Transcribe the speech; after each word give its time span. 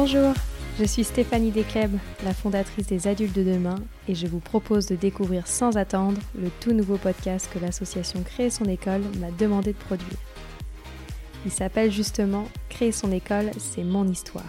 Bonjour, 0.00 0.32
je 0.78 0.84
suis 0.84 1.02
Stéphanie 1.02 1.50
Descleb, 1.50 1.90
la 2.24 2.32
fondatrice 2.32 2.86
des 2.86 3.08
Adultes 3.08 3.34
de 3.34 3.42
demain, 3.42 3.74
et 4.06 4.14
je 4.14 4.28
vous 4.28 4.38
propose 4.38 4.86
de 4.86 4.94
découvrir 4.94 5.48
sans 5.48 5.76
attendre 5.76 6.20
le 6.40 6.50
tout 6.60 6.70
nouveau 6.70 6.98
podcast 6.98 7.50
que 7.52 7.58
l'association 7.58 8.22
Créer 8.22 8.48
son 8.48 8.66
école 8.66 9.00
m'a 9.18 9.32
demandé 9.32 9.72
de 9.72 9.78
produire. 9.78 10.16
Il 11.44 11.50
s'appelle 11.50 11.90
justement 11.90 12.44
Créer 12.68 12.92
son 12.92 13.10
école, 13.10 13.50
c'est 13.58 13.82
mon 13.82 14.06
histoire. 14.06 14.44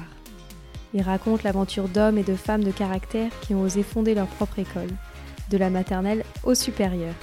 Il 0.93 1.02
raconte 1.02 1.42
l'aventure 1.42 1.88
d'hommes 1.88 2.20
et 2.20 2.24
de 2.24 2.36
femmes 2.36 2.64
de 2.64 2.70
caractère 2.70 3.32
qui 3.42 3.56
ont 3.56 3.64
osé 3.64 3.82
fonder 3.82 4.14
leur 4.14 4.28
propre 4.28 4.60
école, 4.60 4.92
de 5.50 5.57
la 5.57 5.71
maternelle 5.71 6.25
au 6.43 6.54
supérieur. 6.54 7.16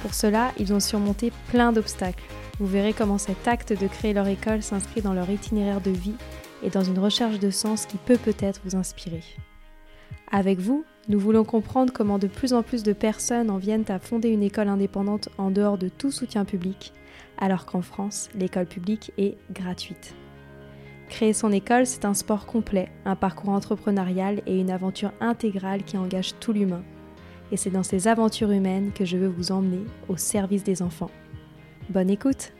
Pour 0.00 0.14
cela, 0.14 0.52
ils 0.58 0.72
ont 0.72 0.80
surmonté 0.80 1.30
plein 1.50 1.72
d'obstacles. 1.72 2.24
Vous 2.58 2.66
verrez 2.66 2.94
comment 2.94 3.18
cet 3.18 3.46
acte 3.46 3.78
de 3.78 3.86
créer 3.86 4.14
leur 4.14 4.28
école 4.28 4.62
s'inscrit 4.62 5.02
dans 5.02 5.12
leur 5.12 5.28
itinéraire 5.28 5.82
de 5.82 5.90
vie 5.90 6.16
et 6.62 6.70
dans 6.70 6.82
une 6.82 6.98
recherche 6.98 7.38
de 7.38 7.50
sens 7.50 7.86
qui 7.86 7.96
peut 7.96 8.18
peut-être 8.18 8.60
vous 8.64 8.76
inspirer. 8.76 9.22
Avec 10.30 10.58
vous, 10.58 10.84
nous 11.08 11.18
voulons 11.18 11.44
comprendre 11.44 11.92
comment 11.92 12.18
de 12.18 12.26
plus 12.26 12.52
en 12.52 12.62
plus 12.62 12.82
de 12.82 12.92
personnes 12.92 13.50
en 13.50 13.56
viennent 13.56 13.84
à 13.88 13.98
fonder 13.98 14.28
une 14.28 14.42
école 14.42 14.68
indépendante 14.68 15.30
en 15.38 15.50
dehors 15.50 15.78
de 15.78 15.88
tout 15.88 16.10
soutien 16.10 16.44
public, 16.44 16.92
alors 17.38 17.64
qu'en 17.64 17.80
France, 17.80 18.28
l'école 18.34 18.66
publique 18.66 19.12
est 19.16 19.36
gratuite. 19.50 20.14
Créer 21.08 21.32
son 21.32 21.50
école, 21.52 21.86
c'est 21.86 22.04
un 22.04 22.12
sport 22.12 22.44
complet, 22.44 22.90
un 23.06 23.16
parcours 23.16 23.50
entrepreneurial 23.50 24.42
et 24.46 24.60
une 24.60 24.70
aventure 24.70 25.12
intégrale 25.20 25.82
qui 25.82 25.96
engage 25.96 26.38
tout 26.38 26.52
l'humain. 26.52 26.82
Et 27.50 27.56
c'est 27.56 27.70
dans 27.70 27.82
ces 27.82 28.08
aventures 28.08 28.50
humaines 28.50 28.92
que 28.92 29.06
je 29.06 29.16
veux 29.16 29.28
vous 29.28 29.50
emmener 29.50 29.84
au 30.08 30.18
service 30.18 30.64
des 30.64 30.82
enfants. 30.82 31.10
Bonne 31.88 32.10
écoute 32.10 32.52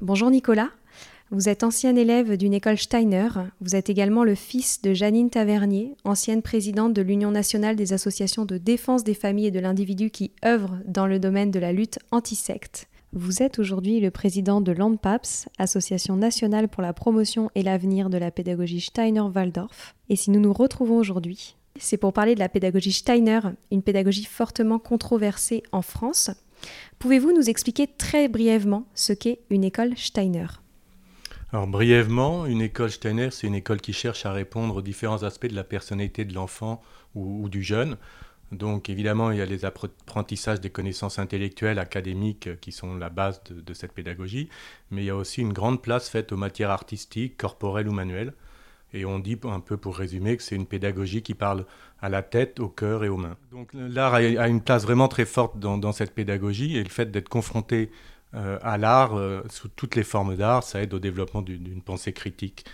Bonjour 0.00 0.30
Nicolas, 0.30 0.70
vous 1.30 1.48
êtes 1.48 1.62
ancien 1.62 1.94
élève 1.94 2.36
d'une 2.36 2.54
école 2.54 2.78
Steiner, 2.78 3.28
vous 3.60 3.76
êtes 3.76 3.90
également 3.90 4.24
le 4.24 4.34
fils 4.34 4.80
de 4.80 4.94
Janine 4.94 5.28
Tavernier, 5.28 5.94
ancienne 6.04 6.40
présidente 6.40 6.94
de 6.94 7.02
l'Union 7.02 7.30
nationale 7.30 7.76
des 7.76 7.92
associations 7.92 8.46
de 8.46 8.56
défense 8.56 9.04
des 9.04 9.14
familles 9.14 9.48
et 9.48 9.50
de 9.50 9.60
l'individu 9.60 10.10
qui 10.10 10.32
œuvrent 10.44 10.78
dans 10.86 11.06
le 11.06 11.18
domaine 11.18 11.50
de 11.50 11.58
la 11.58 11.72
lutte 11.72 11.98
anti-secte. 12.12 12.88
Vous 13.12 13.42
êtes 13.42 13.58
aujourd'hui 13.58 14.00
le 14.00 14.10
président 14.10 14.60
de 14.60 14.72
l'ANDPAPS, 14.72 15.48
Association 15.58 16.16
nationale 16.16 16.68
pour 16.68 16.82
la 16.82 16.94
promotion 16.94 17.50
et 17.54 17.62
l'avenir 17.62 18.08
de 18.08 18.18
la 18.18 18.30
pédagogie 18.30 18.80
Steiner-Waldorf. 18.80 19.94
Et 20.08 20.16
si 20.16 20.30
nous 20.30 20.40
nous 20.40 20.52
retrouvons 20.52 20.96
aujourd'hui, 20.96 21.56
c'est 21.78 21.96
pour 21.98 22.12
parler 22.14 22.34
de 22.34 22.40
la 22.40 22.48
pédagogie 22.48 22.92
Steiner, 22.92 23.40
une 23.70 23.82
pédagogie 23.82 24.24
fortement 24.24 24.78
controversée 24.78 25.62
en 25.72 25.82
France. 25.82 26.30
Pouvez-vous 26.98 27.32
nous 27.32 27.50
expliquer 27.50 27.86
très 27.86 28.28
brièvement 28.28 28.84
ce 28.94 29.12
qu'est 29.12 29.40
une 29.50 29.64
école 29.64 29.96
Steiner? 29.96 30.46
Alors 31.50 31.66
brièvement, 31.66 32.44
une 32.44 32.60
école 32.60 32.90
Steiner, 32.90 33.30
c'est 33.30 33.46
une 33.46 33.54
école 33.54 33.80
qui 33.80 33.94
cherche 33.94 34.26
à 34.26 34.32
répondre 34.32 34.76
aux 34.76 34.82
différents 34.82 35.22
aspects 35.22 35.46
de 35.46 35.54
la 35.54 35.64
personnalité 35.64 36.26
de 36.26 36.34
l'enfant 36.34 36.82
ou, 37.14 37.48
du 37.48 37.62
jeune. 37.62 37.96
Donc 38.52 38.90
évidemment, 38.90 39.30
il 39.30 39.38
y 39.38 39.40
a 39.40 39.46
les 39.46 39.64
apprentissages 39.64 40.60
des 40.60 40.68
connaissances 40.68 41.18
intellectuelles, 41.18 41.78
académiques, 41.78 42.60
qui 42.60 42.70
sont 42.70 42.96
la 42.96 43.08
base 43.08 43.42
de, 43.50 43.74
cette 43.74 43.92
pédagogie, 43.92 44.50
mais 44.90 45.02
il 45.02 45.06
y 45.06 45.10
a 45.10 45.16
aussi 45.16 45.40
une 45.40 45.54
grande 45.54 45.80
place 45.80 46.10
faite 46.10 46.32
aux 46.32 46.36
matières 46.36 46.70
artistiques, 46.70 47.38
corporelles 47.38 47.88
ou 47.88 47.92
manuelles. 47.92 48.34
Et 48.94 49.04
on 49.04 49.18
dit 49.18 49.38
un 49.44 49.60
peu 49.60 49.76
pour 49.76 49.96
résumer 49.96 50.36
que 50.36 50.42
c'est 50.42 50.54
une 50.54 50.66
pédagogie 50.66 51.22
qui 51.22 51.34
parle 51.34 51.66
à 52.00 52.08
la 52.08 52.22
tête, 52.22 52.60
au 52.60 52.68
cœur 52.68 53.04
et 53.04 53.08
aux 53.08 53.18
mains. 53.18 53.36
Donc 53.52 53.70
l'art 53.74 54.14
a 54.14 54.48
une 54.48 54.62
place 54.62 54.82
vraiment 54.82 55.08
très 55.08 55.26
forte 55.26 55.58
dans, 55.58 55.92
cette 55.92 56.14
pédagogie 56.14 56.76
et 56.76 56.82
le 56.82 56.88
fait 56.88 57.10
d'être 57.10 57.28
confronté 57.28 57.90
à 58.34 58.76
l'art, 58.78 59.16
euh, 59.16 59.42
sous 59.48 59.68
toutes 59.68 59.96
les 59.96 60.04
formes 60.04 60.36
d'art, 60.36 60.62
ça 60.62 60.82
aide 60.82 60.92
au 60.92 60.98
développement 60.98 61.42
d'une 61.42 61.82
pensée 61.82 62.12
critique. 62.12 62.64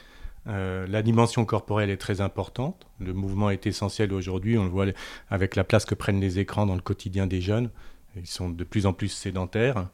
Euh, 0.47 0.87
la 0.89 1.03
dimension 1.03 1.45
corporelle 1.45 1.91
est 1.91 1.97
très 1.97 2.21
importante. 2.21 2.87
Le 3.01 3.13
mouvement 3.13 3.51
est 3.51 3.67
essentiel 3.67 4.13
aujourd'hui. 4.13 4.59
On 4.59 4.65
le 4.65 4.71
voit 4.71 4.87
avec 5.31 5.57
la 5.57 5.65
place 5.65 5.85
que 5.85 5.95
prennent 5.95 6.21
les 6.21 6.39
écrans 6.39 6.67
dans 6.67 6.75
le 6.75 6.81
quotidien 6.81 7.27
des 7.27 7.41
jeunes. 7.41 7.71
Ils 8.17 8.27
sont 8.27 8.51
de 8.51 8.65
plus 8.65 8.87
en 8.87 8.93
plus 8.93 9.09
sédentaires. 9.09 9.89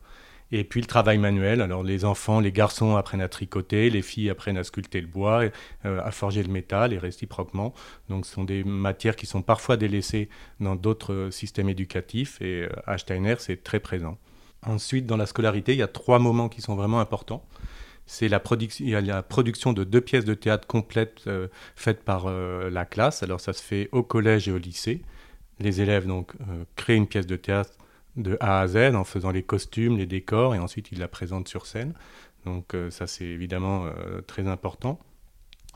Et 0.53 0.65
puis 0.65 0.81
le 0.81 0.87
travail 0.87 1.19
manuel. 1.19 1.60
Alors 1.60 1.84
les 1.84 2.04
enfants, 2.04 2.41
les 2.41 2.50
garçons 2.50 2.97
apprennent 2.97 3.21
à 3.22 3.28
tricoter, 3.28 3.88
les 3.88 4.03
filles 4.03 4.31
apprennent 4.31 4.59
à 4.59 4.65
sculpter 4.65 5.00
le 5.00 5.06
bois, 5.06 5.44
euh, 5.84 6.00
à 6.03 6.10
forger 6.10 6.42
le 6.42 6.50
métal 6.50 6.92
et 6.92 6.98
réciproquement. 6.98 7.72
Donc 8.09 8.27
ce 8.27 8.34
sont 8.34 8.44
des 8.44 8.65
matières 8.65 9.15
qui 9.15 9.27
sont 9.27 9.42
parfois 9.42 9.77
délaissées 9.77 10.28
dans 10.59 10.75
d'autres 10.75 11.28
systèmes 11.31 11.69
éducatifs. 11.69 12.42
Et 12.42 12.66
à 12.87 12.98
Steiner, 12.98 13.37
c'est 13.38 13.62
très 13.62 13.78
présent. 13.78 14.19
Ensuite, 14.66 15.06
dans 15.06 15.16
la 15.16 15.26
scolarité, 15.26 15.72
il 15.72 15.78
y 15.78 15.82
a 15.82 15.88
trois 15.88 16.19
moments 16.19 16.48
qui 16.48 16.60
sont 16.60 16.75
vraiment 16.75 17.00
importants 17.00 17.47
c'est 18.10 18.26
la, 18.26 18.43
la, 19.00 19.22
production 19.22 19.72
de 19.72 19.84
deux 19.84 20.00
pièces 20.00 20.25
de 20.25 20.34
théâtre 20.34 20.66
complètes 20.66 21.22
euh, 21.28 21.47
faites 21.76 22.03
par 22.03 22.26
euh, 22.26 22.69
la 22.69 22.84
classe. 22.84 23.22
Alors 23.22 23.41
ça 23.41 23.53
se 23.53 23.62
fait 23.62 23.88
au 23.93 24.03
collège 24.03 24.48
et 24.48 24.53
au 24.53 24.59
lycée. 24.59 25.03
Les 25.60 25.81
élèves 25.81 26.09
donc 26.09 26.32
euh, 26.41 26.65
créent 26.75 26.97
une 26.97 27.06
pièce 27.06 27.28
de 27.28 27.37
théâtre 27.37 27.71
de 28.16 28.37
A 28.41 28.62
à 28.62 28.66
Z 28.66 28.97
en 28.97 29.04
faisant 29.04 29.31
les 29.31 29.44
costumes, 29.44 29.97
les 29.97 30.06
décors 30.06 30.56
et 30.56 30.59
ensuite 30.59 30.91
ils 30.91 30.98
la 30.98 31.06
présentent 31.06 31.47
sur 31.47 31.66
scène. 31.66 31.94
Donc 32.44 32.75
ça 32.88 33.06
c'est 33.06 33.27
évidemment 33.27 33.84
très 34.27 34.48
important. 34.48 34.98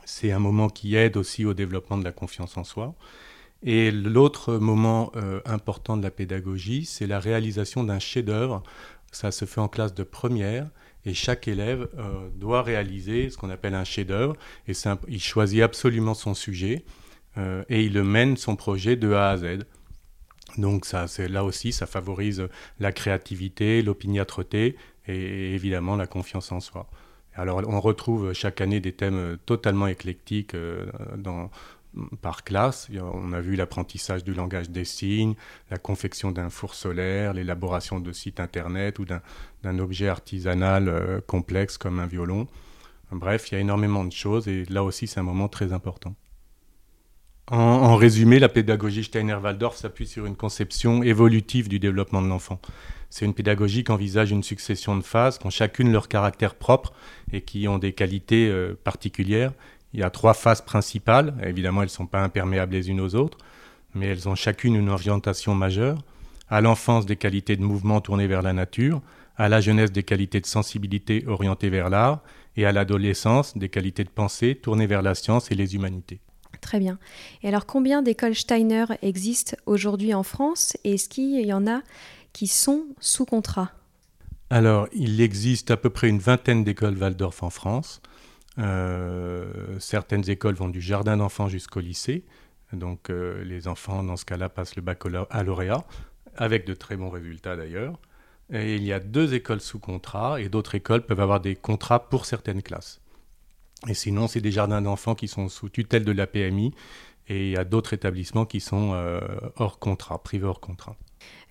C'est 0.03 0.31
un 0.31 0.39
moment 0.39 0.67
qui 0.67 0.95
aide 0.95 1.15
aussi 1.15 1.45
au 1.45 1.53
développement 1.53 1.97
de 1.97 2.03
la 2.03 2.11
confiance 2.11 2.57
en 2.57 2.63
soi. 2.63 2.95
Et 3.67 3.89
l'autre 3.89 4.57
moment 4.57 5.11
important 5.45 5.97
de 5.97 6.03
la 6.03 6.11
pédagogie, 6.11 6.85
c'est 6.85 7.07
la 7.07 7.19
réalisation 7.19 7.83
d'un 7.83 7.97
chef-d'œuvre. 7.97 8.61
Ça 9.11 9.31
se 9.31 9.45
fait 9.45 9.59
en 9.59 9.67
classe 9.67 9.95
de 9.95 10.03
première 10.03 10.69
et 11.05 11.13
chaque 11.13 11.47
élève 11.47 11.87
euh, 11.97 12.29
doit 12.35 12.63
réaliser 12.63 13.29
ce 13.29 13.37
qu'on 13.37 13.49
appelle 13.49 13.75
un 13.75 13.83
chef-d'œuvre. 13.83 14.35
Et 14.67 14.73
il 15.07 15.21
choisit 15.21 15.61
absolument 15.61 16.13
son 16.13 16.33
sujet 16.33 16.83
euh, 17.37 17.63
et 17.69 17.83
il 17.83 18.01
mène 18.03 18.37
son 18.37 18.55
projet 18.55 18.95
de 18.95 19.13
A 19.13 19.29
à 19.29 19.37
Z. 19.37 19.59
Donc 20.57 20.85
ça, 20.85 21.05
là 21.29 21.43
aussi, 21.43 21.71
ça 21.71 21.85
favorise 21.85 22.47
la 22.79 22.91
créativité, 22.91 23.81
l'opiniâtreté 23.81 24.77
et 25.07 25.53
évidemment 25.53 25.95
la 25.95 26.07
confiance 26.07 26.51
en 26.51 26.59
soi. 26.59 26.87
Alors 27.35 27.61
on 27.67 27.81
retrouve 27.81 28.31
chaque 28.31 28.61
année 28.61 28.79
des 28.79 28.93
thèmes 28.93 29.37
totalement 29.45 29.87
éclectiques 29.87 30.55
euh, 30.55 30.85
dans, 31.17 31.51
par 32.21 32.43
classe. 32.43 32.89
On 33.13 33.33
a 33.33 33.41
vu 33.41 33.55
l'apprentissage 33.55 34.23
du 34.23 34.33
langage 34.33 34.69
des 34.69 34.85
signes, 34.85 35.35
la 35.69 35.77
confection 35.77 36.31
d'un 36.31 36.49
four 36.49 36.73
solaire, 36.73 37.33
l'élaboration 37.33 37.99
de 37.99 38.11
sites 38.11 38.39
internet 38.39 38.99
ou 38.99 39.05
d'un 39.05 39.79
objet 39.79 40.07
artisanal 40.07 40.87
euh, 40.87 41.21
complexe 41.21 41.77
comme 41.77 41.99
un 41.99 42.07
violon. 42.07 42.47
Bref, 43.11 43.51
il 43.51 43.55
y 43.55 43.57
a 43.57 43.61
énormément 43.61 44.03
de 44.03 44.11
choses 44.11 44.47
et 44.47 44.65
là 44.65 44.83
aussi 44.83 45.07
c'est 45.07 45.19
un 45.19 45.23
moment 45.23 45.47
très 45.47 45.73
important. 45.73 46.15
En, 47.51 47.95
résumé, 47.95 48.39
la 48.39 48.49
pédagogie 48.49 49.03
Steiner-Waldorf 49.03 49.77
s'appuie 49.77 50.07
sur 50.07 50.25
une 50.25 50.35
conception 50.35 51.03
évolutive 51.03 51.69
du 51.69 51.77
développement 51.77 52.23
de 52.23 52.27
l'enfant. 52.27 52.59
C'est 53.11 53.23
une 53.23 53.35
pédagogie 53.35 53.83
qui 53.83 53.91
envisage 53.91 54.31
une 54.31 54.41
succession 54.41 54.97
de 54.97 55.03
phases 55.03 55.37
qui 55.37 55.45
ont 55.45 55.51
chacune 55.51 55.91
leur 55.91 56.07
caractère 56.07 56.55
propre 56.55 56.91
et 57.31 57.41
qui 57.41 57.67
ont 57.67 57.77
des 57.77 57.93
qualités 57.93 58.49
euh, 58.49 58.73
particulières 58.83 59.53
il 59.95 60.01
y 60.01 60.03
a 60.03 60.09
trois 60.09 60.33
phases 60.33 60.61
principales. 60.61 61.33
Évidemment, 61.41 61.81
elles 61.81 61.87
ne 61.87 61.91
sont 61.91 62.05
pas 62.05 62.21
imperméables 62.21 62.73
les 62.73 62.89
unes 62.89 62.99
aux 62.99 63.15
autres, 63.15 63.37
mais 63.93 64.07
elles 64.07 64.27
ont 64.27 64.35
chacune 64.35 64.75
une 64.75 64.89
orientation 64.89 65.55
majeure. 65.55 65.97
À 66.49 66.59
l'enfance, 66.59 67.05
des 67.05 67.15
qualités 67.15 67.55
de 67.55 67.63
mouvement 67.63 68.01
tournées 68.01 68.27
vers 68.27 68.41
la 68.41 68.51
nature. 68.51 69.01
À 69.37 69.47
la 69.47 69.61
jeunesse, 69.61 69.93
des 69.93 70.03
qualités 70.03 70.41
de 70.41 70.45
sensibilité 70.45 71.23
orientées 71.27 71.69
vers 71.69 71.89
l'art. 71.89 72.19
Et 72.57 72.65
à 72.65 72.73
l'adolescence, 72.73 73.57
des 73.57 73.69
qualités 73.69 74.03
de 74.03 74.09
pensée 74.09 74.55
tournées 74.55 74.85
vers 74.85 75.01
la 75.01 75.15
science 75.15 75.49
et 75.49 75.55
les 75.55 75.75
humanités. 75.75 76.19
Très 76.59 76.79
bien. 76.79 76.99
Et 77.41 77.47
alors, 77.47 77.65
combien 77.65 78.01
d'écoles 78.01 78.35
Steiner 78.35 78.85
existent 79.01 79.55
aujourd'hui 79.65 80.13
en 80.13 80.23
France? 80.23 80.75
Et 80.83 80.95
est-ce 80.95 81.07
qu'il 81.07 81.45
y 81.45 81.53
en 81.53 81.67
a 81.67 81.81
qui 82.33 82.47
sont 82.47 82.83
sous 82.99 83.25
contrat? 83.25 83.71
Alors, 84.49 84.89
il 84.93 85.21
existe 85.21 85.71
à 85.71 85.77
peu 85.77 85.89
près 85.89 86.09
une 86.09 86.19
vingtaine 86.19 86.65
d'écoles 86.65 86.97
Waldorf 86.97 87.43
en 87.43 87.49
France. 87.49 88.01
Euh, 88.57 89.79
certaines 89.79 90.29
écoles 90.29 90.55
vont 90.55 90.69
du 90.69 90.81
jardin 90.81 91.17
d'enfants 91.17 91.47
jusqu'au 91.47 91.79
lycée. 91.79 92.23
Donc 92.73 93.09
euh, 93.09 93.43
les 93.43 93.67
enfants, 93.67 94.03
dans 94.03 94.17
ce 94.17 94.25
cas-là, 94.25 94.49
passent 94.49 94.75
le 94.75 94.81
baccalauréat, 94.81 95.85
avec 96.35 96.65
de 96.65 96.73
très 96.73 96.95
bons 96.95 97.09
résultats 97.09 97.55
d'ailleurs. 97.55 97.99
Et 98.51 98.75
il 98.75 98.83
y 98.83 98.93
a 98.93 98.99
deux 98.99 99.33
écoles 99.33 99.61
sous 99.61 99.79
contrat, 99.79 100.39
et 100.39 100.49
d'autres 100.49 100.75
écoles 100.75 101.05
peuvent 101.05 101.19
avoir 101.19 101.39
des 101.39 101.55
contrats 101.55 102.09
pour 102.09 102.25
certaines 102.25 102.61
classes. 102.61 103.01
Et 103.87 103.93
sinon, 103.93 104.27
c'est 104.27 104.41
des 104.41 104.51
jardins 104.51 104.81
d'enfants 104.81 105.15
qui 105.15 105.27
sont 105.27 105.49
sous 105.49 105.69
tutelle 105.69 106.05
de 106.05 106.11
la 106.11 106.27
PMI, 106.27 106.73
et 107.27 107.47
il 107.47 107.51
y 107.53 107.57
a 107.57 107.63
d'autres 107.63 107.93
établissements 107.93 108.45
qui 108.45 108.59
sont 108.59 108.91
euh, 108.93 109.19
hors 109.55 109.79
contrat, 109.79 110.21
privés 110.21 110.45
hors 110.45 110.59
contrat. 110.59 110.95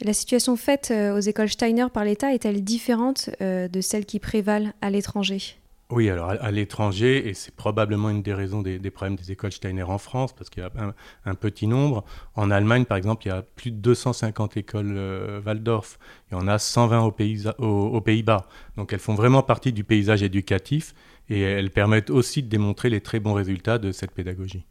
La 0.01 0.13
situation 0.13 0.57
faite 0.57 0.93
aux 0.93 1.19
écoles 1.19 1.49
Steiner 1.49 1.87
par 1.93 2.05
l'État 2.05 2.33
est-elle 2.33 2.63
différente 2.63 3.29
de 3.41 3.81
celle 3.81 4.07
qui 4.07 4.21
prévalent 4.21 4.73
à 4.81 4.91
l'étranger? 4.91 5.59
Oui, 5.91 6.09
alors 6.09 6.31
à, 6.31 6.51
l'étranger, 6.51 7.29
et 7.29 7.35
c'est 7.35 7.55
probablement 7.55 8.09
une 8.09 8.23
des 8.23 8.33
raisons 8.33 8.63
des, 8.63 8.79
problèmes 8.91 9.17
des 9.17 9.33
écoles 9.33 9.53
Steiner 9.53 9.83
en 9.83 9.99
France, 9.99 10.33
parce 10.33 10.49
qu'il 10.49 10.63
y 10.63 10.67
a 10.67 10.71
un, 11.27 11.35
petit 11.35 11.67
nombre. 11.67 12.05
En 12.35 12.51
Allemagne, 12.51 12.87
par 12.87 12.97
exemple, 12.97 13.27
il 13.27 13.29
y 13.29 13.33
a 13.33 13.43
plus 13.43 13.71
de 13.71 13.77
250 13.77 14.57
écoles 14.57 14.95
euh, 14.97 15.43
Waldorf. 15.43 15.99
Il 16.31 16.35
y 16.35 16.41
en 16.41 16.49
a 16.49 16.59
120 16.59 17.03
aux 17.59 18.01
Pays-Bas. 18.01 18.49
Donc 18.77 18.93
elles 18.93 18.99
font 18.99 19.15
vraiment 19.15 19.43
partie 19.43 19.73
du 19.73 19.85
paysage 19.85 20.23
éducatif 20.23 20.95
et 21.29 21.43
elles 21.43 21.71
permettent 21.71 22.11
aussi 22.11 22.43
de 22.43 22.49
démontrer 22.49 22.89
les 22.89 23.03
très 23.03 23.21
bons 23.21 23.35
résultats 23.35 23.79
de 23.79 23.93
cette 23.93 24.13
pédagogie. 24.13 24.65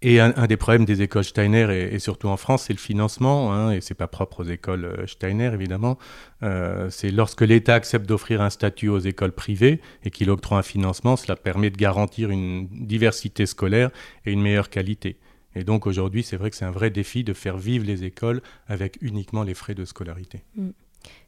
Et 0.00 0.20
un, 0.20 0.46
des 0.46 0.56
problèmes 0.56 0.84
des 0.84 1.02
écoles 1.02 1.24
Steiner, 1.24 1.92
et, 1.92 1.98
surtout 1.98 2.28
en 2.28 2.36
France, 2.36 2.64
c'est 2.64 2.72
le 2.72 2.78
financement, 2.78 3.52
hein, 3.52 3.72
et 3.72 3.80
c'est 3.80 3.94
pas 3.94 4.06
propre 4.06 4.44
aux 4.44 4.48
écoles 4.48 4.84
euh, 4.84 5.06
Steiner, 5.08 5.50
évidemment. 5.52 5.98
Euh, 6.44 6.88
c'est 6.88 7.10
lorsque 7.10 7.40
l'État 7.40 7.74
accepte 7.74 8.06
d'offrir 8.06 8.40
un 8.40 8.50
statut 8.50 8.88
aux 8.88 9.00
écoles 9.00 9.32
privées 9.32 9.80
et 10.04 10.10
qu'il 10.10 10.30
octroie 10.30 10.58
un 10.58 10.62
financement, 10.62 11.16
cela 11.16 11.34
permet 11.34 11.70
de 11.70 11.76
garantir 11.76 12.30
une 12.30 12.68
diversité 12.68 13.44
scolaire 13.44 13.90
et 14.24 14.30
une 14.30 14.40
meilleure 14.40 14.70
qualité. 14.70 15.18
Et 15.56 15.64
donc 15.64 15.88
aujourd'hui, 15.88 16.22
c'est 16.22 16.36
vrai 16.36 16.50
que 16.50 16.56
c'est 16.56 16.64
un 16.64 16.70
vrai 16.70 16.90
défi 16.90 17.24
de 17.24 17.32
faire 17.32 17.58
vivre 17.58 17.84
les 17.84 18.04
écoles 18.04 18.40
avec 18.68 18.98
uniquement 19.00 19.42
les 19.42 19.54
frais 19.54 19.74
de 19.74 19.84
scolarité. 19.84 20.44
Mm 20.54 20.68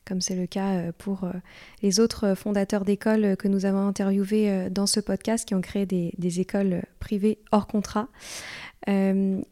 comme 0.06 0.20
c'est 0.20 0.37
le 0.37 0.47
cas 0.47 0.75
euh, 0.75 0.93
pour 0.97 1.25
euh, 1.25 1.32
les 1.82 2.00
autres 2.00 2.35
fondateurs 2.35 2.85
d'écoles 2.85 3.37
que 3.37 3.49
nous 3.49 3.64
avons 3.64 3.87
interviewés 3.87 4.50
euh, 4.50 4.70
dans 4.70 4.87
ce 4.87 5.00
podcast 5.00 5.47
qui 5.47 5.55
ont 5.55 5.61
créé 5.61 5.87
des, 5.87 6.41
écoles 6.41 6.82
privées 6.99 7.38
hors 7.52 7.67
contrat. 7.67 8.08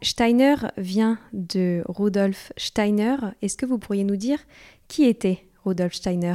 Steiner 0.01 0.55
vient 0.77 1.19
de 1.33 1.83
Rudolf 1.87 2.53
Steiner. 2.57 3.17
Est-ce 3.43 3.57
que 3.57 3.67
vous 3.67 3.79
pourriez 3.79 4.05
nous 4.05 4.17
dire 4.17 4.39
qui 4.87 5.05
était 5.05 5.47
Rudolf 5.65 5.93
Steiner? 5.93 6.35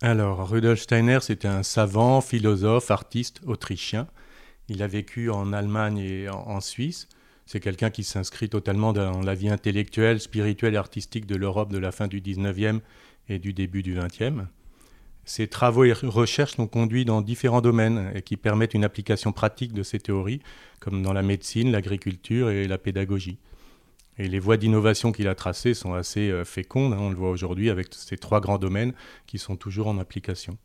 Alors, 0.00 0.48
Rudolf 0.48 0.80
Steiner, 0.80 1.18
c'était 1.20 1.48
un 1.48 1.62
savant, 1.62 2.20
philosophe, 2.20 2.90
artiste 2.90 3.40
autrichien. 3.44 4.06
Il 4.68 4.82
a 4.82 4.86
vécu 4.86 5.30
en 5.30 5.52
Allemagne 5.52 5.98
et 5.98 6.28
en 6.30 6.60
Suisse. 6.60 7.08
C'est 7.46 7.60
quelqu'un 7.60 7.90
qui 7.90 8.04
s'inscrit 8.04 8.48
totalement 8.48 8.92
dans 8.92 9.20
la 9.20 9.34
vie 9.34 9.50
intellectuelle, 9.50 10.20
spirituelle 10.20 10.74
et 10.74 10.78
artistique 10.78 11.26
de 11.26 11.36
l'Europe 11.36 11.72
de 11.72 11.78
la 11.78 11.92
fin 11.92 12.08
du 12.08 12.20
19e 12.20 12.80
et 13.28 13.38
du 13.38 13.52
début 13.52 13.82
du 13.82 13.96
20e. 13.96 14.46
Ses 15.26 15.48
travaux 15.48 15.84
et 15.84 15.92
recherches 15.92 16.58
l'ont 16.58 16.66
conduit 16.66 17.04
dans 17.04 17.22
différents 17.22 17.62
domaines 17.62 18.12
et 18.14 18.22
qui 18.22 18.36
permettent 18.36 18.74
une 18.74 18.84
application 18.84 19.32
pratique 19.32 19.72
de 19.72 19.82
ces 19.82 19.98
théories, 19.98 20.40
comme 20.80 21.02
dans 21.02 21.14
la 21.14 21.22
médecine, 21.22 21.72
l'agriculture 21.72 22.50
et 22.50 22.66
la 22.68 22.76
pédagogie. 22.76 23.38
Et 24.18 24.28
les 24.28 24.38
voies 24.38 24.58
d'innovation 24.58 25.12
qu'il 25.12 25.28
a 25.28 25.34
tracées 25.34 25.74
sont 25.74 25.94
assez 25.94 26.30
euh, 26.30 26.44
fécondes, 26.44 26.92
hein, 26.92 26.98
on 27.00 27.10
le 27.10 27.16
voit 27.16 27.30
aujourd'hui 27.30 27.68
avec 27.68 27.88
ces 27.92 28.16
trois 28.16 28.40
grands 28.40 28.58
domaines 28.58 28.92
qui 29.26 29.38
sont 29.38 29.56
toujours 29.56 29.88
en 29.88 29.98
application. 29.98 30.56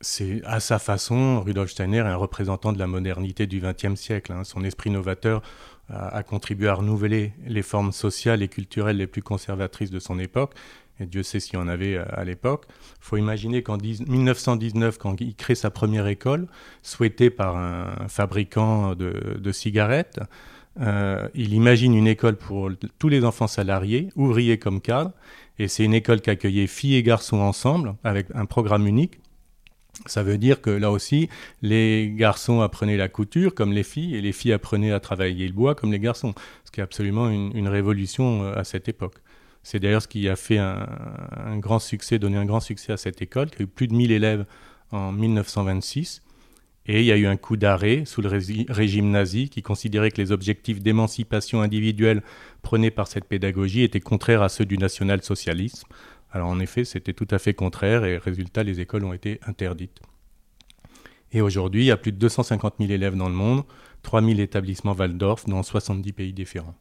C'est 0.00 0.42
à 0.44 0.60
sa 0.60 0.78
façon, 0.78 1.42
Rudolf 1.42 1.70
Steiner 1.72 1.98
est 1.98 2.02
un 2.02 2.16
représentant 2.16 2.72
de 2.72 2.78
la 2.78 2.86
modernité 2.86 3.48
du 3.48 3.60
XXe 3.60 3.96
siècle. 4.00 4.32
Hein. 4.32 4.44
Son 4.44 4.62
esprit 4.62 4.90
novateur 4.90 5.42
a, 5.90 6.22
contribué 6.22 6.68
à 6.68 6.74
renouveler 6.74 7.32
les 7.46 7.62
formes 7.62 7.92
sociales 7.92 8.42
et 8.42 8.48
culturelles 8.48 8.98
les 8.98 9.08
plus 9.08 9.22
conservatrices 9.22 9.90
de 9.90 9.98
son 9.98 10.20
époque. 10.20 10.54
Et 11.00 11.06
Dieu 11.06 11.22
sait 11.22 11.40
s'il 11.40 11.54
y 11.54 11.56
en 11.56 11.68
avait 11.68 11.96
euh, 11.96 12.04
à 12.12 12.24
l'époque. 12.24 12.66
Il 12.68 13.04
faut 13.04 13.16
imaginer 13.16 13.62
qu'en 13.62 13.76
1919, 13.76 14.98
quand 14.98 15.20
il 15.20 15.34
crée 15.34 15.54
sa 15.54 15.70
première 15.70 16.06
école, 16.06 16.46
souhaitée 16.82 17.30
par 17.30 17.56
un 17.56 18.08
fabricant 18.08 18.94
de, 18.94 19.52
cigarettes, 19.52 20.20
euh, 20.80 21.28
il 21.34 21.54
imagine 21.54 21.94
une 21.94 22.06
école 22.06 22.36
pour 22.36 22.70
tous 22.98 23.08
les 23.08 23.24
enfants 23.24 23.46
salariés, 23.48 24.10
ouvriers 24.14 24.58
comme 24.58 24.80
cadres, 24.80 25.12
et 25.58 25.66
c'est 25.66 25.84
une 25.84 25.94
école 25.94 26.20
qui 26.20 26.30
accueillait 26.30 26.68
filles 26.68 26.96
et 26.96 27.02
garçons 27.02 27.38
ensemble, 27.38 27.94
avec 28.04 28.26
un 28.34 28.44
programme 28.44 28.86
unique. 28.86 29.20
Ça 30.06 30.22
veut 30.22 30.38
dire 30.38 30.60
que 30.60 30.70
là 30.70 30.90
aussi, 30.90 31.28
les 31.62 32.12
garçons 32.14 32.60
apprenaient 32.60 32.96
la 32.96 33.08
couture 33.08 33.54
comme 33.54 33.72
les 33.72 33.82
filles 33.82 34.14
et 34.14 34.20
les 34.20 34.32
filles 34.32 34.52
apprenaient 34.52 34.92
à 34.92 35.00
travailler 35.00 35.46
le 35.46 35.52
bois 35.52 35.74
comme 35.74 35.92
les 35.92 35.98
garçons, 35.98 36.34
ce 36.64 36.70
qui 36.70 36.80
est 36.80 36.82
absolument 36.82 37.28
une, 37.28 37.68
révolution 37.68 38.44
euh, 38.44 38.54
à 38.54 38.64
cette 38.64 38.88
époque. 38.88 39.16
C'est 39.62 39.80
d'ailleurs 39.80 40.02
ce 40.02 40.08
qui 40.08 40.28
a 40.28 40.36
fait 40.36 40.58
un, 40.58 41.58
grand 41.58 41.78
succès, 41.78 42.18
donné 42.18 42.36
un 42.36 42.46
grand 42.46 42.60
succès 42.60 42.92
à 42.92 42.96
cette 42.96 43.20
école, 43.20 43.50
qui 43.50 43.62
a 43.62 43.64
eu 43.64 43.66
plus 43.66 43.88
de 43.88 43.94
1000 43.94 44.12
élèves 44.12 44.46
en 44.92 45.12
1926. 45.12 46.22
Et 46.86 47.00
il 47.00 47.06
y 47.06 47.12
a 47.12 47.16
eu 47.18 47.26
un 47.26 47.36
coup 47.36 47.58
d'arrêt 47.58 48.04
sous 48.06 48.22
le 48.22 48.30
régime 48.70 49.10
nazi 49.10 49.50
qui 49.50 49.60
considérait 49.60 50.10
que 50.10 50.22
les 50.22 50.32
objectifs 50.32 50.80
d'émancipation 50.80 51.60
individuelle 51.60 52.22
prônés 52.62 52.90
par 52.90 53.08
cette 53.08 53.26
pédagogie 53.26 53.82
étaient 53.82 54.00
contraires 54.00 54.40
à 54.40 54.48
ceux 54.48 54.64
du 54.64 54.78
national-socialisme. 54.78 55.86
Alors 56.30 56.48
en 56.48 56.60
effet, 56.60 56.84
c'était 56.84 57.12
tout 57.12 57.28
à 57.30 57.38
fait 57.38 57.54
contraire 57.54 58.04
et 58.04 58.18
résultat, 58.18 58.62
les 58.62 58.80
écoles 58.80 59.04
ont 59.04 59.12
été 59.12 59.40
interdites. 59.46 60.00
Et 61.32 61.40
aujourd'hui, 61.40 61.82
il 61.82 61.86
y 61.86 61.90
a 61.90 61.96
plus 61.96 62.12
de 62.12 62.18
250 62.18 62.74
000 62.78 62.90
élèves 62.90 63.16
dans 63.16 63.28
le 63.28 63.34
monde, 63.34 63.64
3 64.02 64.22
000 64.22 64.38
établissements 64.40 64.94
Waldorf 64.94 65.46
dans 65.46 65.62
70 65.62 66.12
pays 66.12 66.32
différents. 66.32 66.74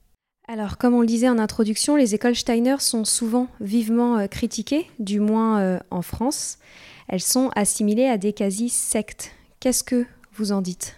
Alors, 0.49 0.77
comme 0.77 0.93
on 0.93 1.01
le 1.01 1.07
disait 1.07 1.27
en 1.27 1.39
introduction, 1.39 1.97
les 1.97 2.15
écoles 2.15 2.35
Steiner 2.35 2.77
sont 2.79 3.03
souvent 3.03 3.49
vivement 3.59 4.17
euh, 4.17 4.27
critiquées, 4.27 4.89
du 4.97 5.19
moins 5.19 5.59
euh, 5.59 5.79
en 5.91 6.01
France. 6.01 6.59
Elles 7.09 7.21
sont 7.21 7.51
assimilées 7.55 8.07
à 8.07 8.17
des 8.17 8.31
quasi-sectes. 8.31 9.35
Qu'est-ce 9.59 9.83
que 9.83 10.05
vous 10.33 10.53
en 10.53 10.61
dites? 10.61 10.97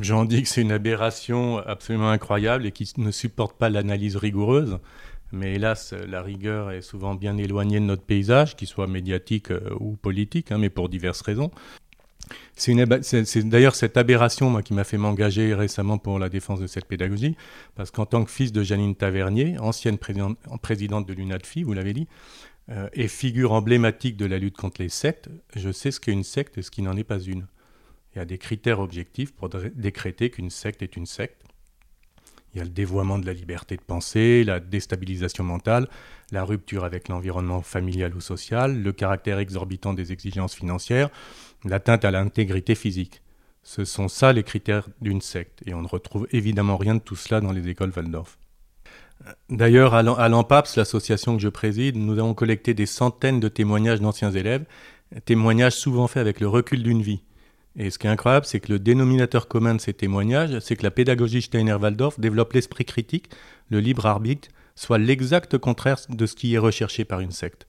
J'en 0.00 0.24
dis 0.24 0.42
que 0.42 0.48
c'est 0.48 0.60
une 0.60 0.70
aberration 0.70 1.58
absolument 1.58 2.10
incroyable 2.10 2.66
et 2.66 2.72
qui 2.72 2.92
ne 2.98 3.10
supporte 3.10 3.56
pas 3.58 3.70
l'analyse 3.70 4.16
rigoureuse. 4.16 4.78
Mais 5.32 5.54
hélas, 5.54 5.92
la 5.92 6.22
rigueur 6.22 6.70
est 6.70 6.82
souvent 6.82 7.14
bien 7.14 7.36
éloignée 7.36 7.80
de 7.80 7.84
notre 7.84 8.02
paysage, 8.02 8.56
qu'il 8.56 8.68
soit 8.68 8.86
médiatique 8.86 9.50
euh, 9.50 9.74
ou 9.78 9.96
politique, 9.96 10.52
hein, 10.52 10.58
mais 10.58 10.70
pour 10.70 10.88
diverses 10.88 11.20
raisons. 11.20 11.50
C'est 12.56 12.74
d'ailleurs 13.48 13.74
cette 13.74 13.96
aberration 13.96 14.60
qui 14.62 14.74
m'a 14.74 14.84
fait 14.84 14.98
m'engager 14.98 15.54
récemment 15.54 15.98
pour 15.98 16.18
la 16.18 16.28
défense 16.28 16.60
de 16.60 16.66
cette 16.66 16.86
pédagogie, 16.86 17.36
parce 17.74 17.90
qu'en 17.90 18.06
tant 18.06 18.24
que 18.24 18.30
fils 18.30 18.52
de 18.52 18.62
Janine 18.62 18.94
Tavernier, 18.94 19.58
ancienne 19.58 19.98
présidente, 19.98 21.06
de 21.06 21.12
l'UNADFI, 21.12 21.62
vous 21.62 21.72
l'avez 21.72 21.92
dit, 21.92 22.08
euh, 22.70 22.88
et 22.92 23.08
figure 23.08 23.52
emblématique 23.52 24.16
de 24.16 24.26
la 24.26 24.38
lutte 24.38 24.56
contre 24.56 24.82
les 24.82 24.88
sectes, 24.88 25.28
je 25.56 25.70
sais 25.70 25.90
ce 25.90 26.00
qu'est 26.00 26.12
une 26.12 26.24
secte 26.24 26.58
et 26.58 26.62
ce 26.62 26.70
qui 26.70 26.82
n'en 26.82 26.96
est 26.96 27.04
pas 27.04 27.20
une. 27.20 27.46
Il 28.14 28.18
y 28.18 28.20
a 28.20 28.24
des 28.24 28.38
critères 28.38 28.80
objectifs 28.80 29.32
pour 29.32 29.48
décréter 29.48 30.30
qu'une 30.30 30.50
secte 30.50 30.82
est 30.82 30.96
une 30.96 31.06
secte. 31.06 31.44
Il 32.54 32.58
y 32.58 32.60
a 32.60 32.64
le 32.64 32.70
dévoiement 32.70 33.18
de 33.18 33.26
la 33.26 33.32
liberté 33.32 33.76
de 33.76 33.82
penser, 33.82 34.42
la 34.44 34.58
déstabilisation 34.60 35.44
mentale, 35.44 35.88
la 36.32 36.44
rupture 36.44 36.84
avec 36.84 37.08
l'environnement 37.08 37.62
familial 37.62 38.14
ou 38.14 38.20
social, 38.20 38.82
le 38.82 38.92
caractère 38.92 39.38
exorbitant 39.38 39.92
des 39.92 40.12
exigences 40.12 40.54
financières, 40.54 41.10
l'atteinte 41.64 42.04
à 42.04 42.10
l'intégrité 42.10 42.74
physique. 42.74 43.22
Ce 43.62 43.84
sont 43.84 44.08
ça 44.08 44.32
les 44.32 44.44
critères 44.44 44.88
d'une 45.02 45.20
secte, 45.20 45.62
et 45.66 45.74
on 45.74 45.82
ne 45.82 45.88
retrouve 45.88 46.26
évidemment 46.30 46.76
rien 46.78 46.94
de 46.94 47.00
tout 47.00 47.16
cela 47.16 47.40
dans 47.40 47.52
les 47.52 47.68
écoles 47.68 47.92
Waldorf. 47.94 48.38
D'ailleurs, 49.50 49.94
à 49.94 50.28
l'AMPAPS, 50.28 50.76
l'association 50.76 51.36
que 51.36 51.42
je 51.42 51.48
préside, 51.48 51.96
nous 51.96 52.18
avons 52.18 52.34
collecté 52.34 52.72
des 52.72 52.86
centaines 52.86 53.40
de 53.40 53.48
témoignages 53.48 54.00
d'anciens 54.00 54.30
élèves, 54.30 54.64
témoignages 55.24 55.74
souvent 55.74 56.06
faits 56.06 56.20
avec 56.20 56.40
le 56.40 56.48
recul 56.48 56.82
d'une 56.82 57.02
vie. 57.02 57.22
Et 57.76 57.90
ce 57.90 57.98
qui 57.98 58.06
est 58.06 58.10
incroyable, 58.10 58.46
c'est 58.46 58.60
que 58.60 58.72
le 58.72 58.78
dénominateur 58.78 59.48
commun 59.48 59.74
de 59.74 59.80
ces 59.80 59.94
témoignages, 59.94 60.58
c'est 60.60 60.76
que 60.76 60.82
la 60.82 60.90
pédagogie 60.90 61.42
Steiner-Waldorf 61.42 62.18
développe 62.18 62.52
l'esprit 62.52 62.84
critique, 62.84 63.30
le 63.70 63.80
libre 63.80 64.06
arbitre, 64.06 64.48
soit 64.74 64.98
l'exact 64.98 65.58
contraire 65.58 65.98
de 66.08 66.26
ce 66.26 66.34
qui 66.34 66.54
est 66.54 66.58
recherché 66.58 67.04
par 67.04 67.20
une 67.20 67.30
secte. 67.30 67.66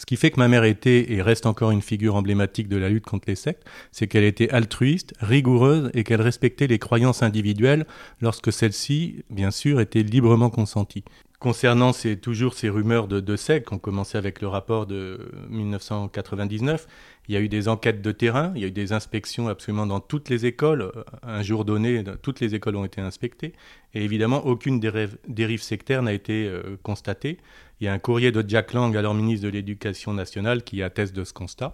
Ce 0.00 0.06
qui 0.06 0.16
fait 0.16 0.30
que 0.30 0.40
ma 0.40 0.48
mère 0.48 0.64
était 0.64 1.12
et 1.12 1.20
reste 1.20 1.44
encore 1.44 1.72
une 1.72 1.82
figure 1.82 2.14
emblématique 2.14 2.68
de 2.68 2.78
la 2.78 2.88
lutte 2.88 3.04
contre 3.04 3.28
les 3.28 3.34
sectes, 3.34 3.66
c'est 3.92 4.06
qu'elle 4.06 4.24
était 4.24 4.48
altruiste, 4.48 5.12
rigoureuse 5.20 5.90
et 5.92 6.04
qu'elle 6.04 6.22
respectait 6.22 6.66
les 6.66 6.78
croyances 6.78 7.22
individuelles 7.22 7.86
lorsque 8.22 8.50
celles-ci, 8.50 9.24
bien 9.28 9.50
sûr, 9.50 9.78
étaient 9.78 10.02
librement 10.02 10.48
consenties. 10.48 11.04
Concernant 11.40 11.94
ces, 11.94 12.18
toujours 12.18 12.52
ces 12.52 12.68
rumeurs 12.68 13.08
de, 13.08 13.18
de 13.18 13.34
sectes, 13.34 13.68
qui 13.68 13.74
ont 13.74 13.78
commencé 13.78 14.18
avec 14.18 14.42
le 14.42 14.46
rapport 14.46 14.84
de 14.84 15.32
1999, 15.48 16.86
il 17.28 17.34
y 17.34 17.36
a 17.38 17.40
eu 17.40 17.48
des 17.48 17.66
enquêtes 17.66 18.02
de 18.02 18.12
terrain, 18.12 18.52
il 18.54 18.60
y 18.60 18.64
a 18.66 18.68
eu 18.68 18.72
des 18.72 18.92
inspections 18.92 19.48
absolument 19.48 19.86
dans 19.86 20.00
toutes 20.00 20.28
les 20.28 20.44
écoles. 20.44 20.92
Un 21.22 21.42
jour 21.42 21.64
donné, 21.64 22.04
toutes 22.20 22.40
les 22.40 22.54
écoles 22.54 22.76
ont 22.76 22.84
été 22.84 23.00
inspectées. 23.00 23.54
Et 23.94 24.04
évidemment, 24.04 24.44
aucune 24.44 24.80
dérive, 24.80 25.62
sectaire 25.62 26.02
n'a 26.02 26.12
été 26.12 26.46
euh, 26.46 26.76
constatée. 26.82 27.38
Il 27.80 27.84
y 27.84 27.88
a 27.88 27.94
un 27.94 27.98
courrier 27.98 28.32
de 28.32 28.44
Jack 28.46 28.74
Lang, 28.74 28.94
alors 28.94 29.14
ministre 29.14 29.46
de 29.46 29.50
l'Éducation 29.50 30.12
nationale, 30.12 30.62
qui 30.62 30.82
atteste 30.82 31.16
de 31.16 31.24
ce 31.24 31.32
constat. 31.32 31.72